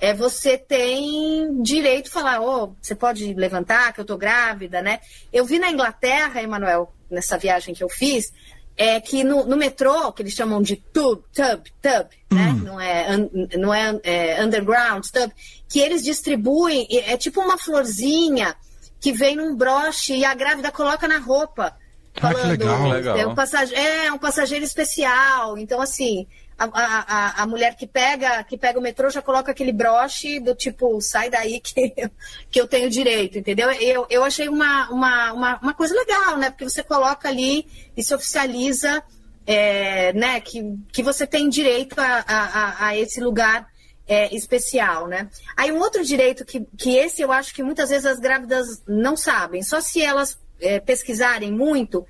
é, 0.00 0.12
você 0.12 0.58
tem 0.58 1.62
direito 1.62 2.06
de 2.06 2.10
falar, 2.10 2.40
oh, 2.40 2.74
você 2.82 2.96
pode 2.96 3.34
levantar, 3.34 3.92
que 3.92 4.00
eu 4.00 4.02
estou 4.02 4.18
grávida, 4.18 4.82
né? 4.82 4.98
Eu 5.32 5.44
vi 5.44 5.60
na 5.60 5.70
Inglaterra, 5.70 6.42
Emanuel, 6.42 6.92
nessa 7.08 7.38
viagem 7.38 7.72
que 7.72 7.84
eu 7.84 7.88
fiz, 7.88 8.32
é 8.76 9.00
que 9.00 9.22
no, 9.22 9.44
no, 9.44 9.56
metrô, 9.56 10.12
que 10.12 10.22
eles 10.22 10.32
chamam 10.32 10.62
de 10.62 10.76
tube, 10.76 11.22
tub, 11.32 11.64
tub, 11.80 12.06
né? 12.30 12.50
Hum. 12.50 12.60
Não 12.64 12.80
é, 12.80 13.16
un, 13.16 13.48
não 13.58 13.74
é, 13.74 14.00
é, 14.02 14.44
underground, 14.44 15.04
tub, 15.12 15.30
que 15.68 15.80
eles 15.80 16.02
distribuem, 16.02 16.86
é 16.90 17.16
tipo 17.16 17.40
uma 17.40 17.58
florzinha 17.58 18.54
que 19.00 19.12
vem 19.12 19.36
num 19.36 19.54
broche 19.54 20.14
e 20.14 20.24
a 20.24 20.34
grávida 20.34 20.70
coloca 20.70 21.08
na 21.08 21.18
roupa. 21.18 21.76
Falando, 22.14 22.38
ah, 22.38 22.42
que 22.42 22.64
legal, 22.64 22.88
legal. 22.88 23.16
É 23.16 23.26
um, 23.26 23.34
passageiro, 23.34 23.82
é 23.82 24.12
um 24.12 24.18
passageiro 24.18 24.64
especial. 24.64 25.56
Então, 25.58 25.80
assim, 25.80 26.26
a, 26.64 26.70
a, 26.72 27.42
a, 27.42 27.46
mulher 27.46 27.76
que 27.76 27.86
pega, 27.86 28.42
que 28.44 28.56
pega 28.56 28.78
o 28.78 28.82
metrô 28.82 29.10
já 29.10 29.22
coloca 29.22 29.50
aquele 29.50 29.72
broche 29.72 30.40
do 30.40 30.54
tipo, 30.54 31.00
sai 31.00 31.30
daí 31.30 31.60
que, 31.60 31.92
eu, 31.96 32.10
que 32.50 32.60
eu 32.60 32.68
tenho 32.68 32.90
direito, 32.90 33.38
entendeu? 33.38 33.70
Eu, 33.72 34.06
eu 34.10 34.24
achei 34.24 34.48
uma, 34.48 34.88
uma, 34.90 35.32
uma, 35.32 35.58
uma 35.60 35.74
coisa 35.74 35.94
legal, 35.94 36.36
né? 36.36 36.50
Porque 36.50 36.64
você 36.64 36.82
coloca 36.82 37.28
ali 37.28 37.66
e 37.96 38.02
se 38.02 38.14
oficializa 38.14 39.02
é, 39.46 40.12
né, 40.12 40.40
que, 40.40 40.62
que 40.92 41.02
você 41.02 41.26
tem 41.26 41.48
direito 41.48 41.98
a, 41.98 42.24
a, 42.26 42.86
a 42.86 42.96
esse 42.96 43.20
lugar 43.20 43.66
é, 44.06 44.34
especial, 44.34 45.06
né? 45.06 45.28
Aí 45.56 45.72
um 45.72 45.78
outro 45.78 46.04
direito 46.04 46.44
que, 46.44 46.60
que 46.76 46.96
esse 46.96 47.22
eu 47.22 47.32
acho 47.32 47.54
que 47.54 47.62
muitas 47.62 47.90
vezes 47.90 48.06
as 48.06 48.20
grávidas 48.20 48.82
não 48.86 49.16
sabem, 49.16 49.62
só 49.62 49.80
se 49.80 50.02
elas 50.02 50.38
é, 50.60 50.78
pesquisarem 50.80 51.52
muito, 51.52 52.06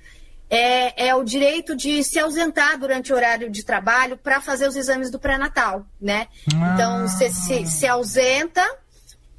é, 0.53 1.07
é, 1.07 1.15
o 1.15 1.23
direito 1.23 1.75
de 1.75 2.03
se 2.03 2.19
ausentar 2.19 2.77
durante 2.77 3.11
o 3.11 3.15
horário 3.15 3.49
de 3.49 3.65
trabalho 3.65 4.15
para 4.15 4.39
fazer 4.39 4.67
os 4.67 4.75
exames 4.75 5.09
do 5.09 5.17
pré-natal, 5.17 5.83
né? 5.99 6.27
Ah. 6.53 6.73
Então, 6.73 7.07
você 7.07 7.31
se, 7.31 7.65
se 7.65 7.87
ausenta 7.87 8.63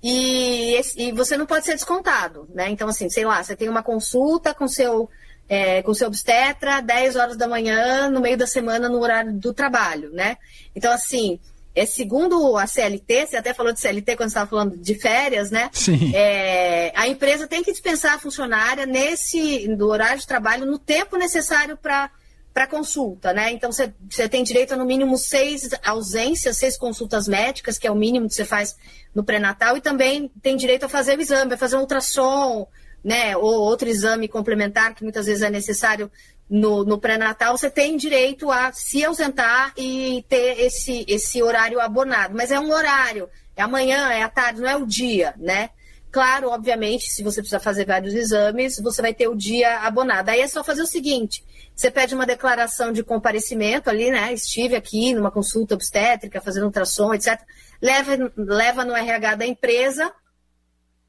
e, 0.03 0.77
e, 0.97 1.13
você 1.13 1.37
não 1.37 1.47
pode 1.47 1.67
ser 1.67 1.75
descontado, 1.75 2.49
né? 2.53 2.69
Então, 2.69 2.89
assim, 2.89 3.09
sei 3.09 3.25
lá, 3.25 3.41
você 3.41 3.55
tem 3.55 3.69
uma 3.69 3.81
consulta 3.81 4.53
com 4.53 4.67
seu, 4.67 5.09
é, 5.49 5.83
com 5.83 5.95
seu 5.95 6.09
obstetra 6.09 6.81
10 6.81 7.15
horas 7.15 7.37
da 7.37 7.47
manhã, 7.47 8.11
no 8.11 8.21
meio 8.21 8.37
da 8.37 8.47
semana, 8.47 8.89
no 8.89 8.99
horário 8.99 9.33
do 9.35 9.55
trabalho, 9.55 10.11
né? 10.11 10.37
Então, 10.75 10.93
assim, 10.93 11.39
é, 11.75 11.85
segundo 11.85 12.57
a 12.57 12.67
CLT, 12.67 13.27
você 13.27 13.37
até 13.37 13.53
falou 13.53 13.73
de 13.73 13.81
CLT 13.81 14.17
quando 14.17 14.29
estava 14.29 14.49
falando 14.49 14.77
de 14.77 14.95
férias, 14.95 15.51
né? 15.51 15.71
Sim. 15.73 16.15
É, 16.15 16.93
a 16.95 17.09
empresa 17.09 17.49
tem 17.49 17.63
que 17.63 17.73
dispensar 17.73 18.15
a 18.15 18.19
funcionária 18.19 18.87
nesse 18.87 19.67
do 19.77 19.89
horário 19.89 20.21
de 20.21 20.27
trabalho 20.27 20.65
no 20.65 20.79
tempo 20.79 21.17
necessário 21.17 21.77
para 21.77 22.11
para 22.53 22.69
consulta, 22.69 23.33
né? 23.33 23.51
Então 23.51 23.73
você, 23.73 23.93
você 24.09 24.29
tem 24.29 24.45
direito 24.45 24.75
a 24.75 24.77
no 24.77 24.85
mínimo 24.85 25.19
seis 25.19 25.71
ausências, 25.85 26.57
seis 26.57 26.79
consultas 26.79 27.27
médicas, 27.27 27.79
que 27.79 27.87
é 27.89 27.91
o 27.91 27.97
mínimo 27.97 28.29
que 28.29 28.35
você 28.35 28.45
faz 28.45 28.77
no 29.13 29.25
pré-natal, 29.25 29.77
e 29.77 29.81
também 29.81 30.31
tem 30.41 30.57
direito 30.57 30.87
a 30.87 30.89
fazer 30.89 31.19
o 31.19 31.21
exame, 31.21 31.55
a 31.55 31.59
fazer 31.59 31.75
um 31.75 31.81
ultrassom, 31.81 32.69
né? 33.03 33.37
Ou 33.37 33.61
outro 33.61 33.89
exame 33.89 34.29
complementar 34.29 34.95
que 34.95 35.03
muitas 35.03 35.27
vezes 35.27 35.43
é 35.43 35.51
necessário 35.51 36.09
no, 36.49 36.85
no 36.85 36.99
pré-natal, 36.99 37.57
você 37.57 37.71
tem 37.71 37.97
direito 37.97 38.51
a 38.51 38.73
se 38.73 39.05
ausentar 39.05 39.73
e 39.77 40.25
ter 40.29 40.61
esse, 40.61 41.05
esse 41.09 41.43
horário 41.43 41.81
abonado. 41.81 42.35
Mas 42.35 42.51
é 42.51 42.61
um 42.61 42.71
horário, 42.71 43.29
é 43.57 43.63
amanhã, 43.63 44.11
é 44.11 44.23
à 44.23 44.29
tarde, 44.29 44.61
não 44.61 44.69
é 44.69 44.77
o 44.77 44.87
dia, 44.87 45.35
né? 45.39 45.71
Claro, 46.15 46.51
obviamente, 46.51 47.11
se 47.11 47.25
você 47.25 47.41
precisar 47.41 47.59
fazer 47.59 47.87
vários 47.87 48.15
exames, 48.15 48.79
você 48.79 49.03
vai 49.03 49.13
ter 49.13 49.27
o 49.27 49.35
dia 49.35 49.81
abonado. 49.81 50.29
Aí 50.29 50.41
é 50.41 50.47
só 50.47 50.63
fazer 50.63 50.83
o 50.83 50.87
seguinte: 50.87 51.45
você 51.75 51.91
pede 51.91 52.15
uma 52.15 52.25
declaração 52.25 52.93
de 52.93 53.03
comparecimento 53.03 53.91
ali, 53.91 54.13
né? 54.13 54.33
Estive 54.33 54.77
aqui 54.77 55.13
numa 55.13 55.33
consulta 55.33 55.75
obstétrica, 55.75 56.41
fazendo 56.41 56.67
ultrassom, 56.67 57.13
etc. 57.13 57.41
Leva, 57.83 58.33
leva 58.37 58.85
no 58.85 58.95
RH 58.95 59.35
da 59.35 59.45
empresa 59.45 60.13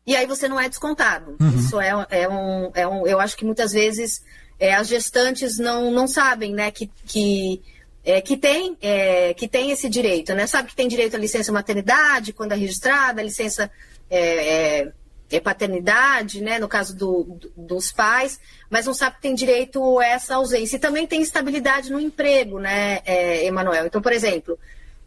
e 0.08 0.16
aí 0.16 0.26
você 0.26 0.48
não 0.48 0.60
é 0.60 0.68
descontado. 0.68 1.36
Uhum. 1.40 1.50
Isso 1.50 1.80
é, 1.80 2.08
é, 2.10 2.28
um, 2.28 2.72
é 2.74 2.88
um. 2.88 3.06
Eu 3.06 3.20
acho 3.20 3.38
que 3.38 3.46
muitas 3.46 3.74
vezes 3.74 4.24
é, 4.60 4.74
as 4.74 4.88
gestantes 4.88 5.58
não, 5.58 5.92
não 5.92 6.08
sabem, 6.08 6.54
né, 6.54 6.72
que, 6.72 6.90
que 7.06 7.62
é, 8.06 8.22
que, 8.22 8.38
tem, 8.38 8.78
é, 8.82 9.34
que 9.34 9.48
tem 9.48 9.72
esse 9.72 9.90
direito, 9.90 10.34
né? 10.36 10.46
Sabe 10.46 10.70
que 10.70 10.76
tem 10.76 10.88
direito 10.88 11.16
à 11.16 11.20
licença 11.20 11.52
maternidade, 11.52 12.34
quando 12.34 12.52
é 12.52 12.56
registrada, 12.56 13.20
licença 13.20 13.70
é, 14.08 14.82
é, 14.84 14.92
é, 15.32 15.40
paternidade, 15.40 16.40
né? 16.40 16.60
No 16.60 16.68
caso 16.68 16.96
do, 16.96 17.24
do, 17.24 17.52
dos 17.58 17.92
pais, 17.92 18.40
mas 18.70 18.86
não 18.86 18.94
sabe 18.94 19.16
que 19.16 19.24
tem 19.24 19.34
direito 19.34 19.98
a 19.98 20.06
essa 20.06 20.36
ausência. 20.36 20.76
E 20.76 20.80
também 20.80 21.08
tem 21.08 21.20
estabilidade 21.20 21.92
no 21.92 22.00
emprego, 22.00 22.60
né, 22.60 23.02
Emanuel? 23.44 23.88
Então, 23.88 24.00
por 24.00 24.12
exemplo, 24.12 24.58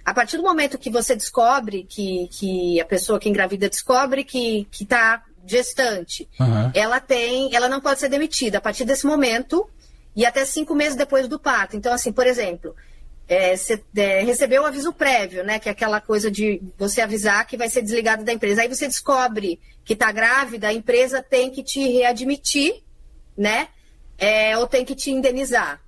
a 0.05 0.13
partir 0.13 0.37
do 0.37 0.43
momento 0.43 0.77
que 0.77 0.91
você 0.91 1.15
descobre 1.15 1.85
que, 1.89 2.29
que 2.33 2.81
a 2.81 2.85
pessoa 2.85 3.21
que 3.21 3.29
engravida 3.29 3.69
descobre 3.69 4.25
que 4.25 4.67
está 4.73 5.23
gestante, 5.47 6.29
uhum. 6.39 6.71
ela 6.75 7.01
tem, 7.01 7.55
ela 7.55 7.69
não 7.69 7.81
pode 7.81 8.01
ser 8.01 8.09
demitida 8.09 8.59
a 8.59 8.61
partir 8.61 8.85
desse 8.85 9.07
momento 9.07 9.69
e 10.15 10.27
até 10.27 10.45
cinco 10.45 10.75
meses 10.75 10.97
depois 10.97 11.29
do 11.29 11.39
parto. 11.39 11.77
Então, 11.77 11.93
assim, 11.93 12.13
por 12.13 12.27
exemplo, 12.27 12.75
é, 13.29 13.55
você 13.55 13.83
é, 13.95 14.23
recebeu 14.23 14.63
o 14.63 14.67
aviso 14.67 14.93
prévio, 14.93 15.45
né? 15.45 15.59
Que 15.59 15.69
é 15.69 15.73
aquela 15.73 16.01
coisa 16.01 16.31
de 16.31 16.63
você 16.79 17.03
avisar 17.03 17.47
que 17.47 17.57
vai 17.57 17.69
ser 17.69 17.83
desligado 17.83 18.25
da 18.25 18.33
empresa. 18.33 18.63
Aí 18.63 18.69
você 18.69 18.89
descobre 18.89 19.61
que 19.85 19.93
está 19.93 20.11
grávida, 20.11 20.69
a 20.69 20.73
empresa 20.73 21.23
tem 21.23 21.51
que 21.51 21.63
te 21.63 21.81
readmitir, 21.81 22.83
né? 23.37 23.69
É, 24.17 24.57
ou 24.57 24.67
tem 24.67 24.85
que 24.85 24.95
te 24.95 25.11
indenizar. 25.11 25.81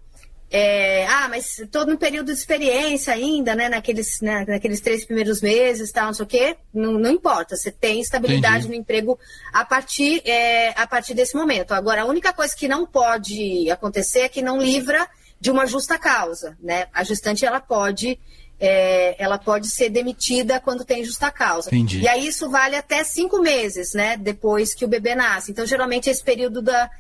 É, 0.53 1.07
ah, 1.07 1.29
mas 1.29 1.61
estou 1.61 1.87
no 1.87 1.97
período 1.97 2.27
de 2.27 2.39
experiência 2.39 3.15
ainda, 3.15 3.55
né? 3.55 3.69
Naqueles, 3.69 4.21
né, 4.21 4.45
naqueles 4.49 4.81
três 4.81 5.05
primeiros 5.05 5.41
meses, 5.41 5.93
tal, 5.93 6.07
não 6.07 6.15
sei 6.15 6.25
o 6.25 6.29
quê. 6.29 6.57
Não, 6.75 6.95
não 6.95 7.11
importa. 7.11 7.57
Você 7.57 7.71
tem 7.71 8.01
estabilidade 8.01 8.65
Entendi. 8.65 8.69
no 8.69 8.75
emprego 8.75 9.19
a 9.53 9.65
partir, 9.65 10.21
é, 10.25 10.71
a 10.71 10.87
partir 10.89 11.15
desse 11.15 11.37
momento. 11.37 11.73
Agora, 11.73 12.03
a 12.03 12.07
única 12.07 12.33
coisa 12.33 12.55
que 12.57 12.67
não 12.67 12.85
pode 12.85 13.71
acontecer 13.71 14.21
é 14.21 14.29
que 14.29 14.43
não 14.43 14.61
livra 14.61 15.09
de 15.41 15.51
uma 15.51 15.67
justa 15.67 15.97
causa, 15.97 16.57
né? 16.61 16.89
A 16.93 17.05
gestante 17.05 17.47
ela 17.47 17.61
pode 17.61 18.19
é, 18.61 19.17
ela 19.19 19.39
pode 19.39 19.69
ser 19.69 19.89
demitida 19.89 20.61
quando 20.61 20.85
tem 20.85 21.03
justa 21.03 21.31
causa. 21.31 21.71
Entendi. 21.71 22.01
E 22.01 22.09
aí 22.09 22.27
isso 22.27 22.51
vale 22.51 22.77
até 22.77 23.03
cinco 23.03 23.41
meses, 23.41 23.95
né? 23.95 24.17
Depois 24.19 24.75
que 24.75 24.85
o 24.85 24.89
bebê 24.89 25.15
nasce. 25.15 25.51
Então 25.51 25.65
geralmente 25.65 26.11
esse 26.11 26.23
período 26.23 26.61
da 26.61 26.91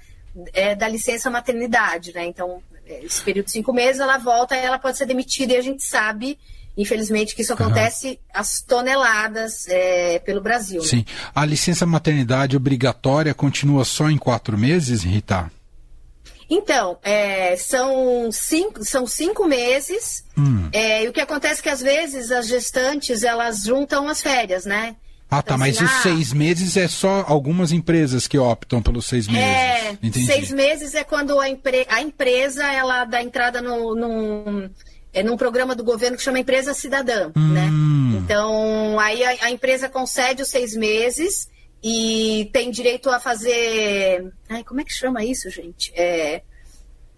é, 0.54 0.74
da 0.74 0.88
licença 0.88 1.28
maternidade, 1.28 2.14
né? 2.14 2.24
Então 2.24 2.62
é, 2.69 2.69
esse 3.04 3.22
período 3.22 3.46
de 3.46 3.52
cinco 3.52 3.72
meses 3.72 4.00
ela 4.00 4.18
volta 4.18 4.56
e 4.56 4.60
ela 4.60 4.78
pode 4.78 4.98
ser 4.98 5.06
demitida 5.06 5.54
e 5.54 5.56
a 5.56 5.62
gente 5.62 5.82
sabe 5.82 6.38
Infelizmente 6.76 7.34
que 7.34 7.42
isso 7.42 7.52
acontece 7.52 8.08
uhum. 8.08 8.16
as 8.32 8.62
toneladas 8.62 9.68
é, 9.68 10.18
pelo 10.20 10.40
Brasil. 10.40 10.80
Né? 10.80 10.88
Sim. 10.88 10.96
Né? 10.98 11.04
A 11.34 11.44
licença 11.44 11.84
maternidade 11.84 12.56
obrigatória 12.56 13.34
continua 13.34 13.84
só 13.84 14.08
em 14.08 14.16
quatro 14.16 14.56
meses, 14.56 15.02
Rita? 15.02 15.50
Então, 16.48 16.98
é, 17.02 17.54
são, 17.56 18.30
cinco, 18.32 18.84
são 18.84 19.06
cinco 19.06 19.46
meses. 19.46 20.24
Hum. 20.36 20.68
É, 20.72 21.04
e 21.04 21.08
o 21.08 21.12
que 21.12 21.20
acontece 21.20 21.60
é 21.60 21.62
que 21.62 21.68
às 21.68 21.80
vezes 21.80 22.32
as 22.32 22.48
gestantes 22.48 23.22
elas 23.22 23.62
juntam 23.64 24.08
as 24.08 24.22
férias, 24.22 24.64
né? 24.64 24.96
Ah, 25.30 25.42
tá, 25.42 25.54
então, 25.54 25.58
mas 25.58 25.76
assim, 25.76 25.84
os 25.84 25.90
ah, 25.90 26.02
seis 26.02 26.32
meses 26.32 26.76
é 26.76 26.88
só 26.88 27.24
algumas 27.28 27.70
empresas 27.70 28.26
que 28.26 28.36
optam 28.36 28.82
pelos 28.82 29.06
seis 29.06 29.28
meses. 29.28 29.46
É, 29.46 29.92
Entendi. 30.02 30.26
seis 30.26 30.50
meses 30.50 30.94
é 30.94 31.04
quando 31.04 31.38
a, 31.38 31.48
empre 31.48 31.86
a 31.88 32.02
empresa 32.02 32.64
ela 32.72 33.04
dá 33.04 33.22
entrada 33.22 33.62
no, 33.62 33.94
num, 33.94 34.68
é, 35.12 35.22
num 35.22 35.36
programa 35.36 35.76
do 35.76 35.84
governo 35.84 36.16
que 36.16 36.22
chama 36.22 36.40
Empresa 36.40 36.74
Cidadã, 36.74 37.30
hum. 37.36 37.52
né? 37.52 37.68
Então, 38.18 38.98
aí 38.98 39.22
a, 39.24 39.46
a 39.46 39.50
empresa 39.50 39.88
concede 39.88 40.42
os 40.42 40.48
seis 40.48 40.74
meses 40.74 41.48
e 41.82 42.50
tem 42.52 42.70
direito 42.70 43.08
a 43.08 43.20
fazer. 43.20 44.32
Ai, 44.48 44.64
como 44.64 44.80
é 44.80 44.84
que 44.84 44.92
chama 44.92 45.24
isso, 45.24 45.48
gente? 45.48 45.92
É, 45.94 46.42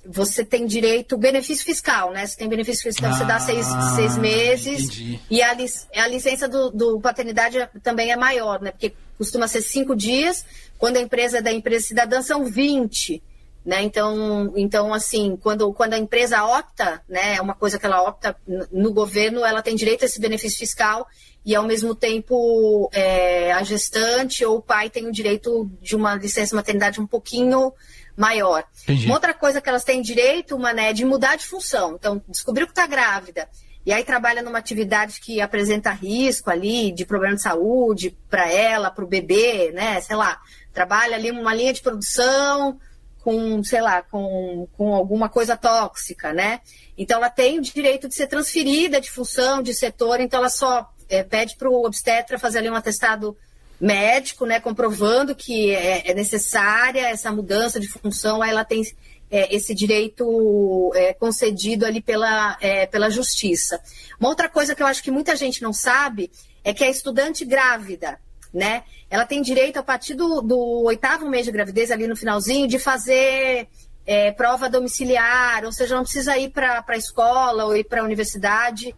você 0.04 0.44
tem 0.44 0.66
direito 0.66 1.16
benefício 1.16 1.64
fiscal, 1.64 2.12
né? 2.12 2.26
Você 2.26 2.37
tem 2.37 2.49
benefício 2.49 2.82
fiscal, 2.82 3.11
ah, 3.11 3.16
você 3.16 3.25
dá 3.25 3.38
seis, 3.38 3.66
ah, 3.68 3.94
seis 3.94 4.18
meses. 4.18 4.85
Entendi. 4.85 5.21
E 5.30 5.42
a, 5.42 5.56
a 5.97 6.09
licença 6.09 6.49
do, 6.49 6.71
do, 6.71 7.00
paternidade 7.00 7.68
também 7.82 8.11
é 8.11 8.16
maior, 8.16 8.61
né? 8.61 8.73
Porque 8.73 8.92
costuma 9.16 9.47
ser 9.47 9.62
cinco 9.62 9.94
dias, 9.94 10.44
quando 10.78 10.97
a 10.97 11.00
empresa 11.00 11.38
é 11.38 11.42
da 11.42 11.52
empresa 11.52 11.87
cidadã 11.87 12.21
são 12.23 12.44
20. 12.44 13.23
Né? 13.64 13.82
Então, 13.82 14.52
então, 14.56 14.92
assim, 14.92 15.38
quando, 15.40 15.73
quando 15.73 15.94
a 15.94 15.99
empresa 15.99 16.44
opta, 16.44 17.00
né, 17.09 17.37
é 17.37 17.40
uma 17.40 17.54
coisa 17.54 17.78
que 17.78 17.87
ela 17.87 18.02
opta 18.02 18.37
no 18.73 18.92
governo, 18.92 19.44
ela 19.44 19.62
tem 19.62 19.76
direito 19.76 20.02
a 20.02 20.06
esse 20.06 20.21
benefício 20.21 20.59
fiscal 20.59 21.06
e, 21.47 21.54
ao 21.54 21.62
mesmo 21.62 21.94
tempo, 21.94 22.90
é, 22.92 23.52
a 23.52 23.62
gestante 23.62 24.44
ou 24.44 24.56
o 24.56 24.62
pai 24.62 24.90
tem 24.90 25.06
o 25.06 25.12
direito 25.12 25.71
de 25.80 25.94
uma 25.94 26.16
licença 26.16 26.56
maternidade 26.56 27.00
um 27.00 27.06
pouquinho 27.06 27.73
maior. 28.16 28.64
Entendi. 28.83 29.07
Uma 29.07 29.14
outra 29.14 29.35
coisa 29.35 29.61
que 29.61 29.69
elas 29.69 29.85
têm 29.85 30.02
direito, 30.02 30.59
Mané, 30.59 30.90
é 30.90 30.92
de 30.92 31.04
mudar 31.04 31.37
de 31.37 31.47
função. 31.47 31.95
Então, 31.95 32.23
descobriu 32.28 32.66
que 32.66 32.73
está 32.73 32.87
grávida 32.87 33.49
e 33.85 33.92
aí 33.92 34.04
trabalha 34.04 34.42
numa 34.42 34.59
atividade 34.59 35.21
que 35.21 35.40
apresenta 35.40 35.90
risco 35.90 36.50
ali 36.50 36.92
de 36.92 37.04
problema 37.04 37.35
de 37.35 37.42
saúde 37.42 38.16
para 38.31 38.49
ela, 38.50 38.90
para 38.90 39.04
o 39.04 39.09
bebê, 39.09 39.73
né? 39.73 40.00
Sei 40.00 40.14
lá, 40.14 40.40
trabalha 40.73 41.16
ali 41.16 41.31
uma 41.31 41.52
linha 41.52 41.73
de 41.73 41.83
produção 41.83 42.78
com, 43.23 43.62
sei 43.64 43.81
lá, 43.81 44.02
com, 44.02 44.69
com 44.76 44.95
alguma 44.95 45.28
coisa 45.28 45.57
tóxica, 45.57 46.33
né? 46.33 46.61
Então 46.97 47.19
ela 47.19 47.31
tem 47.31 47.59
o 47.59 47.62
direito 47.62 48.09
de 48.09 48.14
ser 48.14 48.28
transferida 48.28 49.00
de 49.00 49.11
função, 49.11 49.62
de 49.62 49.75
setor, 49.75 50.21
então 50.21 50.38
ela 50.38 50.50
só 50.50 50.88
é, 51.09 51.25
pede 51.25 51.57
para 51.57 51.69
o 51.69 51.85
obstetra 51.85 52.38
fazer 52.38 52.59
ali 52.59 52.71
um 52.71 52.76
atestado 52.76 53.37
médico, 53.83 54.47
né, 54.47 54.61
comprovando 54.61 55.35
que 55.35 55.75
é, 55.75 56.09
é 56.09 56.15
necessária 56.15 57.09
essa 57.09 57.33
mudança 57.33 57.81
de 57.81 57.89
função, 57.89 58.41
aí 58.41 58.51
ela 58.51 58.65
tem 58.65 58.81
é, 59.29 59.53
esse 59.53 59.75
direito 59.75 60.93
é, 60.95 61.12
concedido 61.12 61.85
ali 61.85 62.01
pela, 62.01 62.57
é, 62.61 62.87
pela 62.87 63.11
justiça. 63.11 63.83
Uma 64.21 64.29
outra 64.29 64.49
coisa 64.49 64.73
que 64.73 64.83
eu 64.85 64.87
acho 64.87 65.03
que 65.03 65.11
muita 65.11 65.35
gente 65.35 65.62
não 65.62 65.73
sabe 65.73 66.31
é 66.62 66.73
que 66.73 66.85
a 66.85 66.91
estudante 66.91 67.45
grávida, 67.45 68.21
né? 68.55 68.85
Ela 69.11 69.27
tem 69.27 69.43
direito, 69.43 69.79
a 69.79 69.83
partir 69.83 70.15
do, 70.15 70.41
do 70.41 70.85
oitavo 70.85 71.29
mês 71.29 71.45
de 71.47 71.51
gravidez, 71.51 71.91
ali 71.91 72.07
no 72.07 72.15
finalzinho, 72.15 72.69
de 72.69 72.79
fazer 72.79 73.67
é, 74.07 74.31
prova 74.31 74.71
domiciliar, 74.71 75.65
ou 75.65 75.73
seja, 75.73 75.97
não 75.97 76.05
precisa 76.05 76.39
ir 76.39 76.51
para 76.51 76.85
a 76.87 76.97
escola 76.97 77.65
ou 77.65 77.77
ir 77.77 77.85
para 77.85 78.03
a 78.03 78.05
universidade 78.05 78.95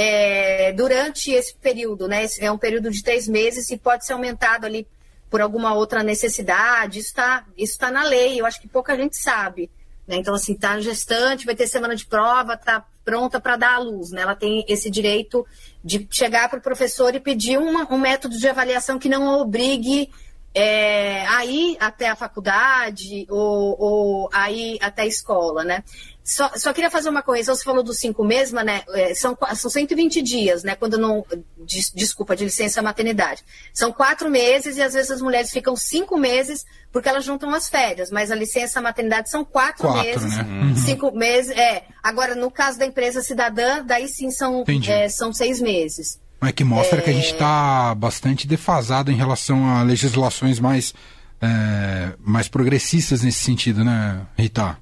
é, 0.00 0.72
durante 0.74 1.32
esse 1.32 1.56
período, 1.56 2.06
né? 2.06 2.24
É 2.38 2.52
um 2.52 2.56
período 2.56 2.88
de 2.88 3.02
três 3.02 3.26
meses 3.26 3.68
e 3.68 3.76
pode 3.76 4.06
ser 4.06 4.12
aumentado 4.12 4.64
ali 4.64 4.86
por 5.28 5.40
alguma 5.40 5.74
outra 5.74 6.04
necessidade. 6.04 7.00
Isso 7.00 7.08
está 7.08 7.44
isso 7.56 7.76
tá 7.76 7.90
na 7.90 8.04
lei, 8.04 8.40
eu 8.40 8.46
acho 8.46 8.60
que 8.60 8.68
pouca 8.68 8.96
gente 8.96 9.16
sabe. 9.16 9.68
Né? 10.06 10.14
Então, 10.14 10.36
assim, 10.36 10.52
está 10.52 10.80
gestante, 10.80 11.44
vai 11.44 11.56
ter 11.56 11.66
semana 11.66 11.96
de 11.96 12.06
prova, 12.06 12.54
está 12.54 12.86
pronta 13.04 13.40
para 13.40 13.56
dar 13.56 13.74
à 13.74 13.78
luz. 13.80 14.12
Né? 14.12 14.22
Ela 14.22 14.36
tem 14.36 14.64
esse 14.68 14.88
direito 14.88 15.44
de 15.82 16.06
chegar 16.12 16.48
para 16.48 16.60
o 16.60 16.62
professor 16.62 17.12
e 17.16 17.18
pedir 17.18 17.58
uma, 17.58 17.92
um 17.92 17.98
método 17.98 18.38
de 18.38 18.48
avaliação 18.48 19.00
que 19.00 19.08
não 19.08 19.40
obrigue 19.40 20.12
é, 20.54 21.26
a 21.26 21.44
ir 21.44 21.76
até 21.78 22.08
a 22.08 22.16
faculdade 22.16 23.26
ou, 23.28 23.76
ou 23.78 24.30
a 24.32 24.50
ir 24.50 24.78
até 24.80 25.02
a 25.02 25.06
escola, 25.06 25.64
né? 25.64 25.84
Só, 26.24 26.50
só, 26.56 26.74
queria 26.74 26.90
fazer 26.90 27.08
uma 27.08 27.22
correção, 27.22 27.54
você 27.54 27.64
falou 27.64 27.82
dos 27.82 27.98
cinco 27.98 28.22
meses, 28.22 28.52
né? 28.52 28.82
É, 28.90 29.14
são, 29.14 29.36
são 29.54 29.70
120 29.70 30.20
dias, 30.20 30.62
né? 30.62 30.74
Quando 30.74 30.98
não. 30.98 31.24
Des, 31.56 31.90
desculpa, 31.94 32.36
de 32.36 32.44
licença 32.44 32.82
maternidade. 32.82 33.42
São 33.72 33.90
quatro 33.90 34.28
meses 34.28 34.76
e 34.76 34.82
às 34.82 34.92
vezes 34.92 35.10
as 35.10 35.22
mulheres 35.22 35.50
ficam 35.50 35.74
cinco 35.74 36.18
meses 36.18 36.66
porque 36.92 37.08
elas 37.08 37.24
juntam 37.24 37.54
as 37.54 37.68
férias, 37.70 38.10
mas 38.10 38.30
a 38.30 38.34
licença 38.34 38.78
maternidade 38.80 39.30
são 39.30 39.42
quatro, 39.42 39.88
quatro 39.88 40.02
meses. 40.02 40.36
Né? 40.36 40.42
Uhum. 40.42 40.76
Cinco 40.76 41.10
meses. 41.12 41.56
É. 41.56 41.84
Agora, 42.02 42.34
no 42.34 42.50
caso 42.50 42.78
da 42.78 42.84
empresa 42.84 43.22
cidadã, 43.22 43.82
daí 43.82 44.06
sim 44.06 44.30
são, 44.30 44.64
é, 44.86 45.08
são 45.08 45.32
seis 45.32 45.62
meses. 45.62 46.20
É 46.40 46.52
que 46.52 46.64
mostra 46.64 46.98
é... 46.98 47.02
que 47.02 47.10
a 47.10 47.12
gente 47.12 47.32
está 47.32 47.94
bastante 47.94 48.46
defasado 48.46 49.10
em 49.10 49.16
relação 49.16 49.68
a 49.68 49.82
legislações 49.82 50.60
mais, 50.60 50.94
é, 51.40 52.12
mais 52.20 52.48
progressistas 52.48 53.22
nesse 53.22 53.40
sentido, 53.40 53.84
né, 53.84 54.26
Rita? 54.36 54.78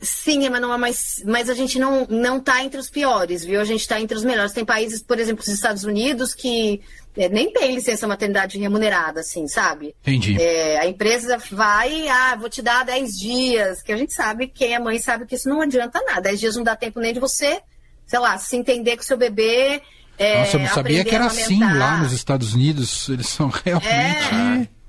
Sim, 0.00 0.44
Emanuel, 0.44 0.78
mas, 0.78 1.22
mas 1.24 1.48
a 1.48 1.54
gente 1.54 1.78
não, 1.78 2.06
não 2.10 2.38
tá 2.38 2.62
entre 2.62 2.78
os 2.78 2.90
piores, 2.90 3.42
viu? 3.44 3.60
A 3.60 3.64
gente 3.64 3.80
está 3.80 3.98
entre 3.98 4.16
os 4.16 4.22
melhores. 4.22 4.52
Tem 4.52 4.64
países, 4.64 5.02
por 5.02 5.18
exemplo, 5.18 5.42
os 5.42 5.48
Estados 5.48 5.84
Unidos, 5.84 6.34
que 6.34 6.82
é, 7.16 7.28
nem 7.28 7.50
tem 7.50 7.74
licença 7.74 8.06
maternidade 8.06 8.58
remunerada, 8.58 9.20
assim, 9.20 9.48
sabe? 9.48 9.94
Entendi. 10.02 10.40
É, 10.40 10.78
a 10.78 10.86
empresa 10.86 11.38
vai, 11.50 12.06
ah, 12.08 12.36
vou 12.36 12.50
te 12.50 12.60
dar 12.60 12.84
10 12.84 13.18
dias, 13.18 13.82
que 13.82 13.92
a 13.92 13.96
gente 13.96 14.12
sabe, 14.12 14.48
quem 14.48 14.74
é 14.74 14.78
mãe 14.78 14.98
sabe 14.98 15.24
que 15.24 15.36
isso 15.36 15.48
não 15.48 15.62
adianta 15.62 16.02
nada. 16.02 16.20
10 16.20 16.40
dias 16.40 16.56
não 16.56 16.62
dá 16.64 16.76
tempo 16.76 17.00
nem 17.00 17.14
de 17.14 17.20
você, 17.20 17.60
sei 18.06 18.18
lá, 18.18 18.36
se 18.36 18.56
entender 18.56 18.96
com 18.96 19.02
o 19.02 19.06
seu 19.06 19.16
bebê. 19.16 19.80
É, 20.18 20.38
Nossa, 20.38 20.56
eu 20.56 20.60
não 20.60 20.68
sabia 20.68 21.04
que 21.04 21.14
era 21.14 21.26
assim 21.26 21.60
lá 21.60 21.98
nos 21.98 22.12
Estados 22.12 22.54
Unidos. 22.54 23.08
Eles 23.08 23.28
são 23.28 23.48
realmente. 23.48 24.70
É. 24.70 24.84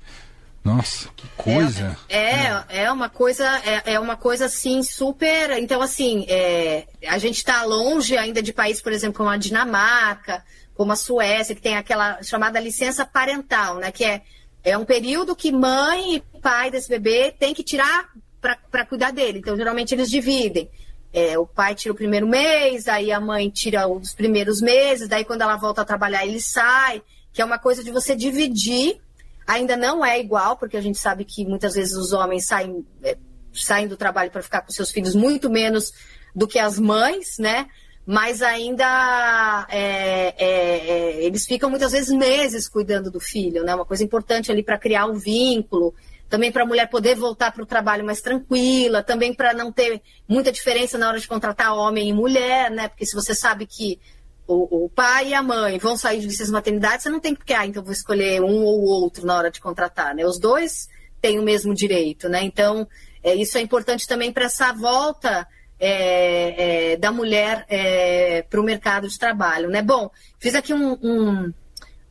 Nossa, 0.66 1.08
que 1.14 1.28
coisa. 1.36 1.96
É, 2.08 2.18
é, 2.18 2.64
é 2.68 2.92
uma 2.92 3.08
coisa, 3.08 3.44
é, 3.64 3.92
é, 3.94 4.00
uma 4.00 4.16
coisa 4.16 4.46
assim 4.46 4.82
super. 4.82 5.50
Então, 5.58 5.80
assim, 5.80 6.26
é, 6.28 6.88
a 7.06 7.18
gente 7.18 7.36
está 7.36 7.62
longe 7.62 8.16
ainda 8.18 8.42
de 8.42 8.52
países, 8.52 8.82
por 8.82 8.92
exemplo, 8.92 9.18
como 9.18 9.30
a 9.30 9.36
Dinamarca, 9.36 10.42
como 10.74 10.90
a 10.90 10.96
Suécia, 10.96 11.54
que 11.54 11.62
tem 11.62 11.76
aquela 11.76 12.20
chamada 12.20 12.58
licença 12.58 13.06
parental, 13.06 13.76
né? 13.76 13.92
Que 13.92 14.04
é, 14.04 14.22
é 14.64 14.76
um 14.76 14.84
período 14.84 15.36
que 15.36 15.52
mãe 15.52 16.16
e 16.16 16.40
pai 16.40 16.68
desse 16.68 16.88
bebê 16.88 17.30
tem 17.30 17.54
que 17.54 17.62
tirar 17.62 18.08
para 18.40 18.84
cuidar 18.84 19.12
dele. 19.12 19.38
Então, 19.38 19.56
geralmente 19.56 19.94
eles 19.94 20.10
dividem. 20.10 20.68
É, 21.12 21.38
o 21.38 21.46
pai 21.46 21.74
tira 21.74 21.92
o 21.92 21.96
primeiro 21.96 22.26
mês, 22.26 22.88
aí 22.88 23.10
a 23.10 23.20
mãe 23.20 23.48
tira 23.48 23.88
os 23.88 24.12
primeiros 24.12 24.60
meses, 24.60 25.08
daí 25.08 25.24
quando 25.24 25.42
ela 25.42 25.56
volta 25.56 25.82
a 25.82 25.84
trabalhar 25.84 26.26
ele 26.26 26.40
sai, 26.40 27.02
que 27.32 27.40
é 27.40 27.44
uma 27.44 27.58
coisa 27.58 27.82
de 27.82 27.90
você 27.90 28.14
dividir. 28.14 29.00
Ainda 29.46 29.76
não 29.76 30.04
é 30.04 30.18
igual, 30.18 30.56
porque 30.56 30.76
a 30.76 30.80
gente 30.80 30.98
sabe 30.98 31.24
que 31.24 31.46
muitas 31.46 31.74
vezes 31.74 31.94
os 31.94 32.12
homens 32.12 32.46
saem, 32.46 32.84
é, 33.02 33.16
saem 33.52 33.86
do 33.86 33.96
trabalho 33.96 34.30
para 34.30 34.42
ficar 34.42 34.60
com 34.60 34.72
seus 34.72 34.90
filhos 34.90 35.14
muito 35.14 35.48
menos 35.48 35.92
do 36.34 36.46
que 36.48 36.58
as 36.58 36.78
mães, 36.78 37.38
né? 37.38 37.66
Mas 38.04 38.42
ainda 38.42 39.66
é, 39.70 40.34
é, 40.36 40.88
é 40.88 41.24
eles 41.24 41.46
ficam 41.46 41.70
muitas 41.70 41.92
vezes 41.92 42.10
meses 42.10 42.68
cuidando 42.68 43.10
do 43.10 43.20
filho, 43.20 43.64
né? 43.64 43.74
Uma 43.74 43.84
coisa 43.84 44.04
importante 44.04 44.50
ali 44.50 44.62
para 44.62 44.78
criar 44.78 45.06
um 45.06 45.14
vínculo 45.14 45.94
também 46.28 46.50
para 46.50 46.62
a 46.62 46.66
mulher 46.66 46.88
poder 46.88 47.14
voltar 47.14 47.52
para 47.52 47.62
o 47.62 47.66
trabalho 47.66 48.04
mais 48.04 48.20
tranquila, 48.20 49.02
também 49.02 49.32
para 49.34 49.52
não 49.52 49.70
ter 49.70 50.02
muita 50.28 50.50
diferença 50.50 50.98
na 50.98 51.08
hora 51.08 51.20
de 51.20 51.28
contratar 51.28 51.76
homem 51.76 52.08
e 52.08 52.12
mulher, 52.12 52.70
né? 52.70 52.88
Porque 52.88 53.06
se 53.06 53.14
você 53.14 53.34
sabe 53.34 53.66
que 53.66 54.00
o, 54.46 54.84
o 54.84 54.88
pai 54.88 55.28
e 55.28 55.34
a 55.34 55.42
mãe 55.42 55.78
vão 55.78 55.96
sair 55.96 56.20
de 56.20 56.26
licença 56.26 56.52
maternidade, 56.52 57.02
você 57.02 57.10
não 57.10 57.20
tem 57.20 57.34
que, 57.34 57.52
ah, 57.54 57.66
então 57.66 57.82
vou 57.82 57.92
escolher 57.92 58.42
um 58.42 58.62
ou 58.64 58.82
outro 58.82 59.26
na 59.26 59.36
hora 59.36 59.50
de 59.50 59.60
contratar, 59.60 60.14
né? 60.14 60.24
Os 60.24 60.38
dois 60.38 60.88
têm 61.20 61.38
o 61.38 61.42
mesmo 61.42 61.74
direito, 61.74 62.28
né? 62.28 62.42
Então, 62.42 62.86
é, 63.22 63.34
isso 63.34 63.58
é 63.58 63.60
importante 63.60 64.06
também 64.06 64.32
para 64.32 64.44
essa 64.46 64.72
volta 64.72 65.46
é, 65.78 66.92
é, 66.92 66.96
da 66.96 67.12
mulher 67.12 67.64
é, 67.68 68.42
para 68.42 68.60
o 68.60 68.64
mercado 68.64 69.08
de 69.08 69.18
trabalho, 69.18 69.68
né? 69.68 69.82
Bom, 69.82 70.10
fiz 70.38 70.54
aqui 70.54 70.72
um, 70.72 70.92
um 71.02 71.52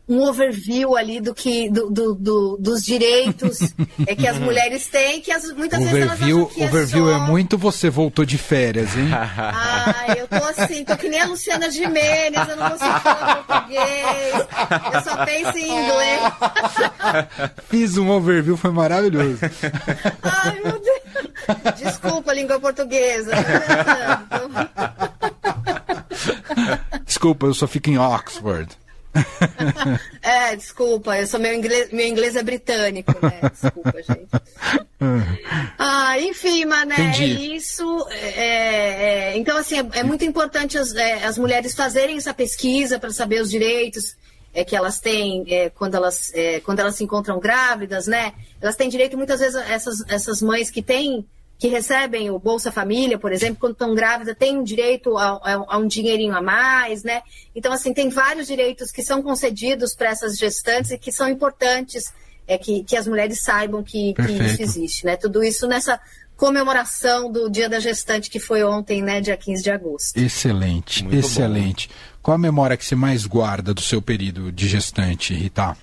um 0.08 0.22
overview 0.22 0.96
ali 0.96 1.20
do 1.20 1.34
que 1.34 1.70
do, 1.70 1.90
do, 1.90 2.16
do, 2.16 2.58
dos 2.60 2.84
direitos 2.84 3.60
é 4.06 4.16
que 4.16 4.28
as 4.28 4.38
mulheres 4.40 4.88
têm 4.88 5.20
que 5.20 5.32
as, 5.32 5.52
muitas 5.52 5.80
overview, 5.80 6.08
vezes 6.08 6.22
elas 6.22 6.22
acham 6.22 6.46
que 6.46 6.64
overview 6.64 7.10
é, 7.10 7.14
só... 7.14 7.18
é 7.18 7.28
muito 7.28 7.58
você 7.58 7.90
voltou 7.90 8.24
de 8.24 8.38
férias 8.38 8.96
hein? 8.96 9.10
Ah 9.12 10.16
eu 10.16 10.28
tô 10.28 10.44
assim 10.46 10.86
tô 10.86 10.96
que 10.96 11.10
nem 11.10 11.22
a 11.22 11.26
Luciana 11.26 11.72
Gimenez 11.72 12.50
eu 12.50 12.56
não 12.56 12.70
consigo 12.70 13.00
falar 13.00 13.44
português 13.44 14.46
eu 14.94 15.02
só 15.02 15.26
penso 15.26 15.58
em 15.58 15.86
inglês. 15.86 16.22
Fiz 17.70 17.98
um 17.98 18.10
overview 18.10 18.58
foi 18.58 18.72
maravilhoso. 18.72 19.40
Ai 20.22 20.60
meu 20.64 20.80
Deus. 20.80 21.76
Desculpa 21.78 22.34
língua 22.34 22.60
portuguesa. 22.60 23.32
Desculpa 27.06 27.48
eu 27.48 27.54
só 27.54 27.68
fico 27.68 27.90
em 27.90 27.98
Oxford 27.98 28.78
é, 30.22 30.56
desculpa, 30.56 31.18
eu 31.18 31.28
sou 31.28 31.40
meu 31.40 31.54
inglês, 31.54 31.92
meu 31.92 32.06
inglês 32.06 32.36
é 32.36 32.44
britânico, 32.44 33.14
né? 33.22 33.42
Desculpa, 33.52 33.94
gente. 34.02 34.30
Ah, 35.78 36.20
enfim, 36.20 36.66
Mané, 36.66 36.96
é 37.20 37.28
isso. 37.28 38.08
É, 38.10 39.34
é, 39.34 39.38
então, 39.38 39.58
assim, 39.58 39.78
é, 39.78 40.00
é 40.00 40.04
muito 40.04 40.24
importante 40.24 40.78
as, 40.78 40.96
é, 40.96 41.26
as, 41.26 41.38
mulheres 41.38 41.76
fazerem 41.76 42.18
essa 42.18 42.34
pesquisa 42.34 42.98
para 42.98 43.12
saber 43.12 43.42
os 43.42 43.52
direitos 43.52 44.16
é, 44.54 44.64
que 44.64 44.76
elas 44.76 45.00
têm 45.00 45.46
quando, 45.76 45.96
elas, 45.96 46.32
quando 46.64 46.80
elas 46.80 46.96
se 46.96 47.04
encontram 47.04 47.40
grávidas, 47.40 48.08
né? 48.08 48.34
Elas 48.60 48.76
têm 48.76 48.90
direito, 48.90 49.18
muitas 49.18 49.42
vezes, 49.42 49.56
essas, 49.70 50.04
essas 50.08 50.42
mães 50.42 50.72
que 50.72 50.82
têm 50.82 51.28
que 51.58 51.68
recebem 51.68 52.30
o 52.30 52.38
Bolsa 52.38 52.72
Família, 52.72 53.18
por 53.18 53.32
exemplo, 53.32 53.58
quando 53.60 53.74
estão 53.74 53.96
grávidas, 53.96 54.36
têm 54.38 54.64
direito 54.64 55.18
a, 55.18 55.40
a, 55.44 55.54
a, 55.76 55.78
um 55.78 55.88
dinheirinho 55.88 56.36
a 56.36 56.42
mais, 56.42 57.04
né? 57.04 57.22
Então, 57.56 57.72
assim, 57.72 57.94
tem 57.94 58.10
vários 58.10 58.48
direitos 58.48 58.92
que 58.92 59.02
são 59.02 59.24
concedidos 59.24 59.96
para 59.96 60.10
essas 60.10 60.38
gestantes 60.38 60.92
e 60.92 60.98
que 60.98 61.12
são 61.12 61.30
importantes 61.30 62.14
é, 62.48 62.58
que, 62.58 62.84
que 62.84 62.98
as 62.98 63.08
mulheres 63.08 63.42
saibam 63.42 63.82
que, 63.84 64.14
que 64.14 64.32
isso 64.32 64.62
existe, 64.62 65.06
né? 65.06 65.16
Tudo 65.16 65.44
isso 65.44 65.66
nessa 65.66 66.00
comemoração 66.36 67.32
do 67.32 67.50
Dia 67.50 67.70
da 67.70 67.80
Gestante, 67.80 68.30
que 68.30 68.40
foi 68.40 68.64
ontem, 68.64 69.02
né, 69.02 69.22
dia 69.22 69.38
15 69.38 69.64
de 69.64 69.72
agosto. 69.72 70.18
Excelente, 70.18 71.04
Muito 71.04 71.18
excelente. 71.18 71.88
Bom. 71.88 71.94
Qual 72.22 72.36
a 72.36 72.38
memória 72.38 72.76
que 72.76 72.84
você 72.84 72.96
mais 72.96 73.26
guarda 73.26 73.74
do 73.74 73.82
seu 73.82 74.02
período 74.02 74.52
de 74.52 74.68
gestante, 74.68 75.34
Rita? 75.34 75.78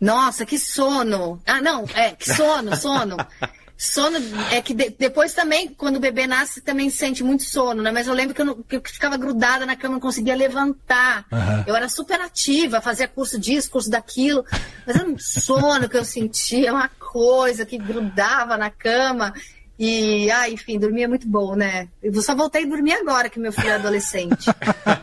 Nossa, 0.00 0.46
que 0.46 0.58
sono! 0.58 1.40
Ah, 1.44 1.60
não, 1.60 1.84
é, 1.94 2.12
que 2.12 2.32
sono, 2.32 2.76
sono. 2.76 3.16
Sono 3.80 4.18
é 4.50 4.60
que 4.60 4.74
de, 4.74 4.90
depois 4.90 5.32
também, 5.32 5.68
quando 5.68 5.96
o 5.96 6.00
bebê 6.00 6.26
nasce, 6.26 6.60
também 6.60 6.90
sente 6.90 7.24
muito 7.24 7.44
sono, 7.44 7.82
né? 7.82 7.90
Mas 7.90 8.06
eu 8.06 8.12
lembro 8.12 8.34
que 8.34 8.42
eu, 8.42 8.44
não, 8.44 8.62
que 8.62 8.76
eu 8.76 8.82
ficava 8.84 9.16
grudada 9.16 9.64
na 9.64 9.74
cama, 9.74 9.94
não 9.94 10.00
conseguia 10.00 10.34
levantar. 10.34 11.24
Uhum. 11.32 11.64
Eu 11.66 11.74
era 11.74 11.88
super 11.88 12.20
ativa, 12.20 12.82
fazia 12.82 13.08
curso 13.08 13.40
disso, 13.40 13.70
curso 13.70 13.88
daquilo. 13.88 14.44
Mas 14.86 14.96
era 14.96 15.08
um 15.08 15.16
sono 15.18 15.88
que 15.88 15.96
eu 15.96 16.04
sentia, 16.04 16.74
uma 16.74 16.90
coisa 16.90 17.64
que 17.64 17.78
grudava 17.78 18.58
na 18.58 18.68
cama. 18.68 19.32
E, 19.78 20.30
ah, 20.30 20.50
enfim, 20.50 20.78
dormia 20.78 21.08
muito 21.08 21.26
bom, 21.26 21.56
né? 21.56 21.88
Eu 22.02 22.20
só 22.20 22.34
voltei 22.34 22.64
a 22.64 22.68
dormir 22.68 22.92
agora 22.92 23.30
que 23.30 23.40
meu 23.40 23.50
filho 23.50 23.70
é 23.70 23.76
adolescente. 23.76 24.44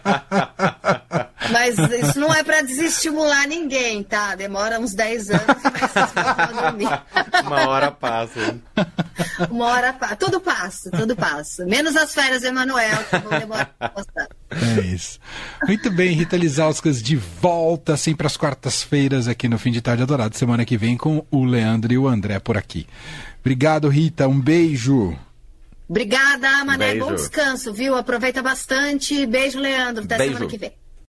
Mas 1.75 2.07
isso 2.09 2.19
não 2.19 2.33
é 2.33 2.43
para 2.43 2.61
desestimular 2.61 3.47
ninguém, 3.47 4.03
tá? 4.03 4.35
Demora 4.35 4.79
uns 4.79 4.93
10 4.93 5.29
anos, 5.31 5.45
mas 5.63 5.91
vocês 5.91 6.11
a 6.15 6.45
dormir. 6.45 6.89
Uma 7.45 7.67
hora 7.67 7.91
passa. 7.91 8.57
Uma 9.49 9.65
hora 9.65 9.93
passa. 9.93 10.15
Tudo 10.15 10.39
passa, 10.39 10.91
tudo 10.91 11.15
passa. 11.15 11.65
Menos 11.65 11.95
as 11.95 12.13
férias 12.13 12.41
do 12.41 12.47
Emanuel, 12.47 13.03
que 13.09 13.17
vão 13.17 13.39
demorar 13.39 13.65
pra. 13.77 14.27
É 14.51 14.81
isso. 14.81 15.19
Muito 15.67 15.91
bem, 15.91 16.11
Rita 16.15 16.37
Lisauskas 16.37 17.01
de 17.01 17.15
volta, 17.15 17.97
sempre 17.97 18.25
às 18.25 18.37
quartas-feiras 18.37 19.27
aqui 19.27 19.47
no 19.47 19.59
Fim 19.59 19.71
de 19.71 19.81
Tarde 19.81 20.03
Adorado. 20.03 20.37
Semana 20.37 20.65
que 20.65 20.77
vem 20.77 20.95
com 20.95 21.25
o 21.29 21.43
Leandro 21.43 21.91
e 21.91 21.97
o 21.97 22.07
André 22.07 22.39
por 22.39 22.57
aqui. 22.57 22.87
Obrigado, 23.41 23.89
Rita. 23.89 24.27
Um 24.27 24.39
beijo. 24.39 25.17
Obrigada, 25.89 26.65
Mané. 26.65 26.95
Bom 26.95 27.13
descanso, 27.13 27.73
viu? 27.73 27.95
Aproveita 27.95 28.41
bastante. 28.41 29.25
Beijo, 29.25 29.59
Leandro. 29.59 30.03
Até 30.03 30.17
beijo. 30.17 30.33
semana 30.33 30.51
que 30.51 30.57
vem. 30.57 30.73